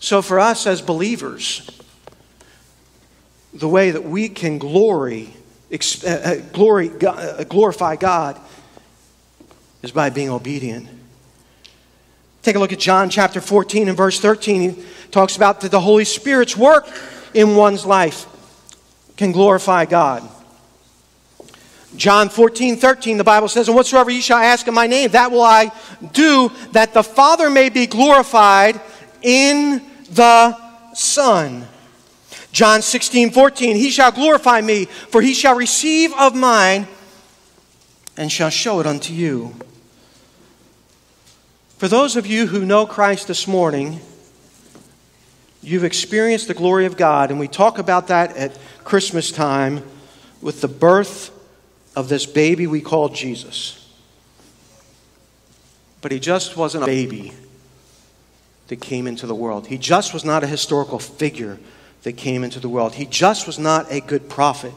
So, 0.00 0.20
for 0.20 0.40
us 0.40 0.66
as 0.66 0.82
believers, 0.82 1.70
the 3.54 3.68
way 3.68 3.92
that 3.92 4.04
we 4.04 4.28
can 4.28 4.58
glory 4.58 5.34
glory, 6.52 6.90
uh, 7.06 7.44
glorify 7.44 7.96
God 7.96 8.38
is 9.82 9.90
by 9.90 10.10
being 10.10 10.30
obedient. 10.30 10.88
Take 12.42 12.56
a 12.56 12.58
look 12.58 12.72
at 12.72 12.78
John 12.78 13.08
chapter 13.08 13.40
14 13.40 13.88
and 13.88 13.96
verse 13.96 14.20
13. 14.20 14.74
He 14.74 14.84
talks 15.10 15.36
about 15.36 15.60
that 15.60 15.70
the 15.70 15.80
Holy 15.80 16.04
Spirit's 16.04 16.56
work 16.56 16.86
in 17.34 17.56
one's 17.56 17.86
life 17.86 18.26
can 19.16 19.32
glorify 19.32 19.84
God. 19.84 20.28
John 21.94 22.28
14, 22.28 22.76
13, 22.76 23.18
the 23.18 23.24
Bible 23.24 23.48
says, 23.48 23.68
And 23.68 23.76
whatsoever 23.76 24.10
ye 24.10 24.20
shall 24.20 24.38
ask 24.38 24.66
in 24.66 24.74
my 24.74 24.86
name, 24.86 25.10
that 25.10 25.30
will 25.30 25.42
I 25.42 25.70
do, 26.12 26.50
that 26.72 26.94
the 26.94 27.02
Father 27.02 27.50
may 27.50 27.68
be 27.68 27.86
glorified 27.86 28.80
in 29.20 29.82
the 30.10 30.56
Son. 30.94 31.66
John 32.52 32.82
16, 32.82 33.30
14, 33.30 33.76
He 33.76 33.90
shall 33.90 34.12
glorify 34.12 34.60
me, 34.60 34.84
for 34.84 35.22
he 35.22 35.32
shall 35.32 35.56
receive 35.56 36.12
of 36.12 36.34
mine 36.34 36.86
and 38.16 38.30
shall 38.30 38.50
show 38.50 38.78
it 38.78 38.86
unto 38.86 39.14
you. 39.14 39.54
For 41.78 41.88
those 41.88 42.14
of 42.14 42.26
you 42.26 42.46
who 42.46 42.64
know 42.64 42.86
Christ 42.86 43.26
this 43.26 43.48
morning, 43.48 44.00
you've 45.62 45.82
experienced 45.82 46.46
the 46.46 46.54
glory 46.54 46.84
of 46.84 46.96
God, 46.96 47.30
and 47.30 47.40
we 47.40 47.48
talk 47.48 47.78
about 47.78 48.08
that 48.08 48.36
at 48.36 48.56
Christmas 48.84 49.32
time 49.32 49.82
with 50.42 50.60
the 50.60 50.68
birth 50.68 51.30
of 51.96 52.08
this 52.08 52.26
baby 52.26 52.66
we 52.66 52.82
call 52.82 53.08
Jesus. 53.08 53.78
But 56.02 56.12
he 56.12 56.20
just 56.20 56.56
wasn't 56.56 56.84
a 56.84 56.86
baby 56.86 57.32
that 58.68 58.80
came 58.80 59.06
into 59.06 59.26
the 59.26 59.34
world, 59.34 59.66
he 59.66 59.78
just 59.78 60.12
was 60.12 60.24
not 60.24 60.44
a 60.44 60.46
historical 60.46 60.98
figure 60.98 61.58
that 62.02 62.12
came 62.12 62.44
into 62.44 62.60
the 62.60 62.68
world. 62.68 62.94
He 62.94 63.06
just 63.06 63.46
was 63.46 63.58
not 63.58 63.90
a 63.90 64.00
good 64.00 64.28
prophet 64.28 64.72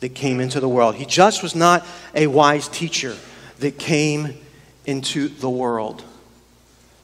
that 0.00 0.14
came 0.14 0.40
into 0.40 0.60
the 0.60 0.68
world. 0.68 0.94
He 0.94 1.04
just 1.04 1.42
was 1.42 1.54
not 1.54 1.86
a 2.14 2.26
wise 2.26 2.68
teacher 2.68 3.16
that 3.58 3.78
came 3.78 4.34
into 4.86 5.28
the 5.28 5.50
world. 5.50 6.02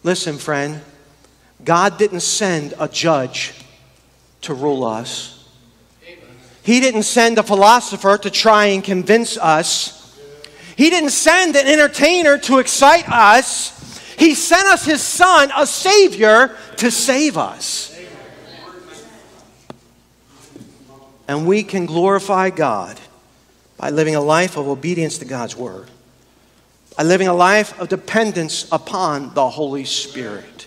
Listen, 0.02 0.38
friend, 0.38 0.80
God 1.64 1.98
didn't 1.98 2.20
send 2.20 2.74
a 2.78 2.88
judge 2.88 3.54
to 4.42 4.54
rule 4.54 4.84
us. 4.84 5.32
He 6.62 6.80
didn't 6.80 7.04
send 7.04 7.38
a 7.38 7.42
philosopher 7.42 8.18
to 8.18 8.30
try 8.30 8.66
and 8.66 8.82
convince 8.82 9.36
us. 9.36 10.16
He 10.76 10.90
didn't 10.90 11.10
send 11.10 11.56
an 11.56 11.66
entertainer 11.66 12.38
to 12.38 12.58
excite 12.58 13.08
us. 13.08 13.72
He 14.18 14.34
sent 14.34 14.66
us 14.66 14.84
his 14.84 15.02
son, 15.02 15.50
a 15.56 15.66
savior, 15.66 16.56
to 16.78 16.90
save 16.90 17.36
us. 17.38 17.95
And 21.28 21.46
we 21.46 21.62
can 21.62 21.86
glorify 21.86 22.50
God 22.50 23.00
by 23.76 23.90
living 23.90 24.14
a 24.14 24.20
life 24.20 24.56
of 24.56 24.68
obedience 24.68 25.18
to 25.18 25.24
God's 25.24 25.56
word, 25.56 25.90
by 26.96 27.02
living 27.02 27.28
a 27.28 27.34
life 27.34 27.78
of 27.78 27.88
dependence 27.88 28.68
upon 28.72 29.34
the 29.34 29.48
Holy 29.48 29.84
Spirit. 29.84 30.66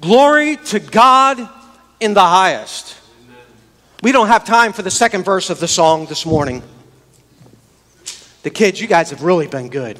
Glory 0.00 0.56
to 0.56 0.80
God 0.80 1.48
in 2.00 2.14
the 2.14 2.20
highest. 2.20 2.96
We 4.02 4.10
don't 4.10 4.26
have 4.26 4.44
time 4.44 4.72
for 4.72 4.82
the 4.82 4.90
second 4.90 5.24
verse 5.24 5.50
of 5.50 5.60
the 5.60 5.68
song 5.68 6.06
this 6.06 6.26
morning. 6.26 6.62
The 8.42 8.50
kids, 8.50 8.80
you 8.80 8.88
guys 8.88 9.10
have 9.10 9.22
really 9.22 9.46
been 9.46 9.68
good. 9.68 9.98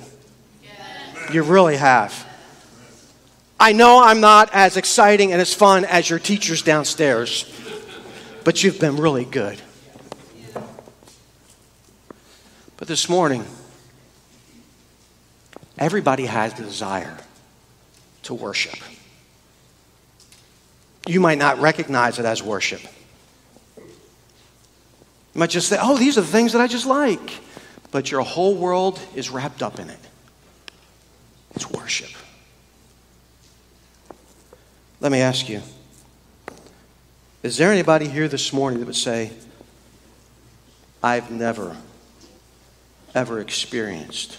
You 1.33 1.45
really 1.45 1.77
have. 1.77 2.27
I 3.61 3.73
know 3.73 4.03
I'm 4.03 4.21
not 4.21 4.51
as 4.53 4.77
exciting 4.77 5.31
and 5.31 5.41
as 5.41 5.55
fun 5.55 5.85
as 5.85 6.11
your 6.11 6.19
teachers 6.19 6.63
downstairs, 6.63 7.45
but 8.45 8.63
you've 8.63 8.81
been 8.81 8.97
really 8.97 9.25
good. 9.25 9.61
But 12.77 12.89
this 12.89 13.09
morning, 13.09 13.45
everybody 15.79 16.27
has 16.27 16.55
the 16.55 16.65
desire 16.65 17.17
to 18.25 18.35
worship. 18.35 18.79
You 21.07 21.21
might 21.21 21.39
not 21.39 21.59
recognize 21.59 22.19
it 22.19 22.25
as 22.25 22.43
worship. 22.43 22.81
You 23.77 25.39
might 25.39 25.51
just 25.51 25.69
say, 25.69 25.79
oh, 25.81 25.97
these 25.97 26.19
are 26.19 26.23
the 26.23 26.27
things 26.27 26.53
that 26.53 26.61
I 26.61 26.67
just 26.67 26.87
like. 26.87 27.41
But 27.91 28.11
your 28.11 28.23
whole 28.23 28.55
world 28.55 29.01
is 29.15 29.31
wrapped 29.31 29.63
up 29.63 29.79
in 29.79 29.91
it. 29.91 29.99
It's 31.55 31.71
worship. 31.71 32.11
Let 35.01 35.13
me 35.13 35.21
ask 35.21 35.49
you 35.49 35.63
is 37.43 37.57
there 37.57 37.73
anybody 37.73 38.09
here 38.09 38.29
this 38.29 38.53
morning 38.53 38.79
that 38.81 38.87
would 38.87 38.97
say, 38.97 39.33
I've 41.03 41.31
never, 41.31 41.77
ever 43.15 43.41
experienced 43.41 44.39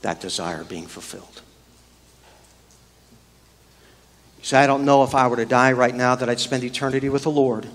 that 0.00 0.20
desire 0.20 0.64
being 0.64 0.86
fulfilled? 0.86 1.42
You 4.38 4.44
say, 4.44 4.58
I 4.58 4.66
don't 4.66 4.84
know 4.84 5.02
if 5.02 5.14
I 5.14 5.28
were 5.28 5.36
to 5.36 5.44
die 5.44 5.72
right 5.72 5.94
now 5.94 6.14
that 6.14 6.28
I'd 6.30 6.40
spend 6.40 6.64
eternity 6.64 7.08
with 7.10 7.24
the 7.24 7.30
Lord. 7.30 7.66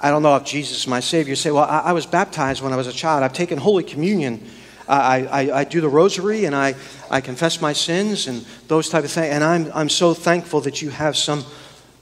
I 0.00 0.10
don't 0.10 0.22
know 0.22 0.34
if 0.36 0.44
Jesus 0.44 0.78
is 0.78 0.86
my 0.86 1.00
Savior. 1.00 1.30
You 1.30 1.36
say, 1.36 1.50
Well, 1.50 1.64
I, 1.64 1.80
I 1.80 1.92
was 1.92 2.06
baptized 2.06 2.62
when 2.62 2.72
I 2.72 2.76
was 2.76 2.86
a 2.86 2.92
child. 2.92 3.22
I've 3.22 3.32
taken 3.32 3.58
Holy 3.58 3.82
Communion. 3.82 4.44
I, 4.88 5.26
I, 5.26 5.58
I, 5.60 5.64
do 5.64 5.82
the 5.82 5.88
rosary 5.88 6.46
and 6.46 6.56
I, 6.56 6.74
I 7.10 7.20
confess 7.20 7.60
my 7.60 7.74
sins 7.74 8.26
and 8.26 8.40
those 8.68 8.88
type 8.88 9.04
of 9.04 9.10
things. 9.10 9.26
And 9.26 9.44
I'm, 9.44 9.70
I'm 9.74 9.88
so 9.90 10.14
thankful 10.14 10.62
that 10.62 10.80
you 10.80 10.88
have 10.88 11.14
some 11.14 11.44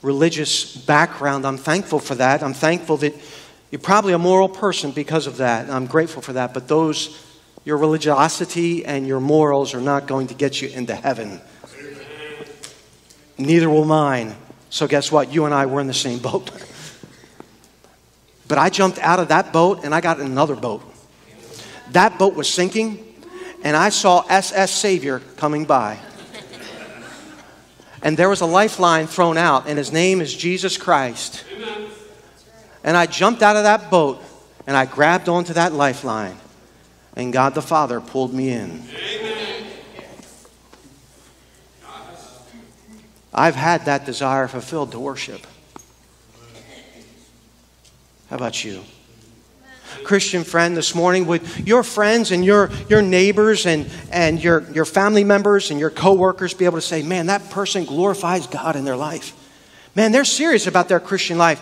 religious 0.01 0.75
background. 0.75 1.45
I'm 1.45 1.57
thankful 1.57 1.99
for 1.99 2.15
that. 2.15 2.43
I'm 2.43 2.53
thankful 2.53 2.97
that 2.97 3.13
you're 3.71 3.81
probably 3.81 4.13
a 4.13 4.17
moral 4.17 4.49
person 4.49 4.91
because 4.91 5.27
of 5.27 5.37
that. 5.37 5.69
I'm 5.69 5.85
grateful 5.85 6.21
for 6.21 6.33
that. 6.33 6.53
But 6.53 6.67
those, 6.67 7.23
your 7.65 7.77
religiosity 7.77 8.85
and 8.85 9.07
your 9.07 9.19
morals 9.19 9.73
are 9.73 9.81
not 9.81 10.07
going 10.07 10.27
to 10.27 10.33
get 10.33 10.61
you 10.61 10.69
into 10.69 10.95
heaven. 10.95 11.41
Neither 13.37 13.69
will 13.69 13.85
mine. 13.85 14.35
So 14.69 14.87
guess 14.87 15.11
what? 15.11 15.33
You 15.33 15.45
and 15.45 15.53
I 15.53 15.65
were 15.65 15.81
in 15.81 15.87
the 15.87 15.93
same 15.93 16.19
boat. 16.19 16.49
But 18.47 18.57
I 18.57 18.69
jumped 18.69 18.99
out 18.99 19.19
of 19.19 19.27
that 19.27 19.51
boat 19.51 19.83
and 19.83 19.93
I 19.93 20.01
got 20.01 20.19
in 20.19 20.25
another 20.25 20.55
boat. 20.55 20.81
That 21.91 22.19
boat 22.19 22.35
was 22.35 22.49
sinking, 22.49 23.03
and 23.63 23.75
I 23.75 23.89
saw 23.89 24.25
SS 24.29 24.71
Savior 24.71 25.21
coming 25.37 25.65
by. 25.65 25.99
And 28.01 28.15
there 28.17 28.29
was 28.29 28.41
a 28.41 28.45
lifeline 28.45 29.07
thrown 29.07 29.37
out, 29.37 29.67
and 29.67 29.77
his 29.77 29.91
name 29.91 30.21
is 30.21 30.35
Jesus 30.35 30.77
Christ. 30.77 31.43
And 32.83 32.95
I 32.95 33.05
jumped 33.05 33.41
out 33.41 33.55
of 33.55 33.63
that 33.63 33.89
boat 33.89 34.21
and 34.67 34.75
I 34.75 34.85
grabbed 34.85 35.29
onto 35.29 35.53
that 35.53 35.71
lifeline, 35.71 36.35
and 37.15 37.31
God 37.31 37.55
the 37.55 37.61
Father 37.61 38.01
pulled 38.01 38.33
me 38.33 38.49
in. 38.49 38.83
I've 43.33 43.55
had 43.55 43.85
that 43.85 44.05
desire 44.05 44.47
fulfilled 44.47 44.91
to 44.91 44.99
worship. 44.99 45.47
How 48.29 48.35
about 48.35 48.65
you? 48.65 48.83
Christian 50.07 50.45
friend 50.45 50.75
this 50.75 50.95
morning, 50.95 51.27
would 51.27 51.41
your 51.67 51.83
friends 51.83 52.31
and 52.31 52.43
your, 52.43 52.71
your 52.87 53.01
neighbors 53.01 53.65
and, 53.65 53.89
and 54.09 54.41
your, 54.41 54.63
your 54.71 54.85
family 54.85 55.25
members 55.25 55.69
and 55.69 55.79
your 55.79 55.89
coworkers 55.89 56.53
be 56.53 56.63
able 56.63 56.77
to 56.77 56.81
say, 56.81 57.03
man, 57.03 57.25
that 57.25 57.49
person 57.49 57.83
glorifies 57.83 58.47
God 58.47 58.77
in 58.77 58.85
their 58.85 58.95
life? 58.95 59.35
Man, 59.95 60.13
they're 60.13 60.23
serious 60.23 60.65
about 60.65 60.87
their 60.87 61.01
Christian 61.01 61.37
life. 61.37 61.61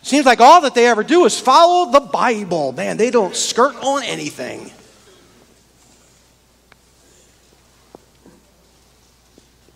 Seems 0.00 0.24
like 0.24 0.40
all 0.40 0.62
that 0.62 0.74
they 0.74 0.86
ever 0.86 1.04
do 1.04 1.26
is 1.26 1.38
follow 1.38 1.92
the 1.92 2.00
Bible. 2.00 2.72
Man, 2.72 2.96
they 2.96 3.10
don't 3.10 3.36
skirt 3.36 3.76
on 3.76 4.02
anything. 4.04 4.70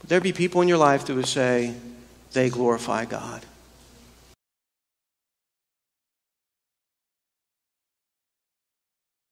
Would 0.00 0.08
there 0.08 0.22
be 0.22 0.32
people 0.32 0.62
in 0.62 0.68
your 0.68 0.78
life 0.78 1.04
that 1.04 1.14
would 1.14 1.28
say 1.28 1.74
they 2.32 2.48
glorify 2.48 3.04
God? 3.04 3.44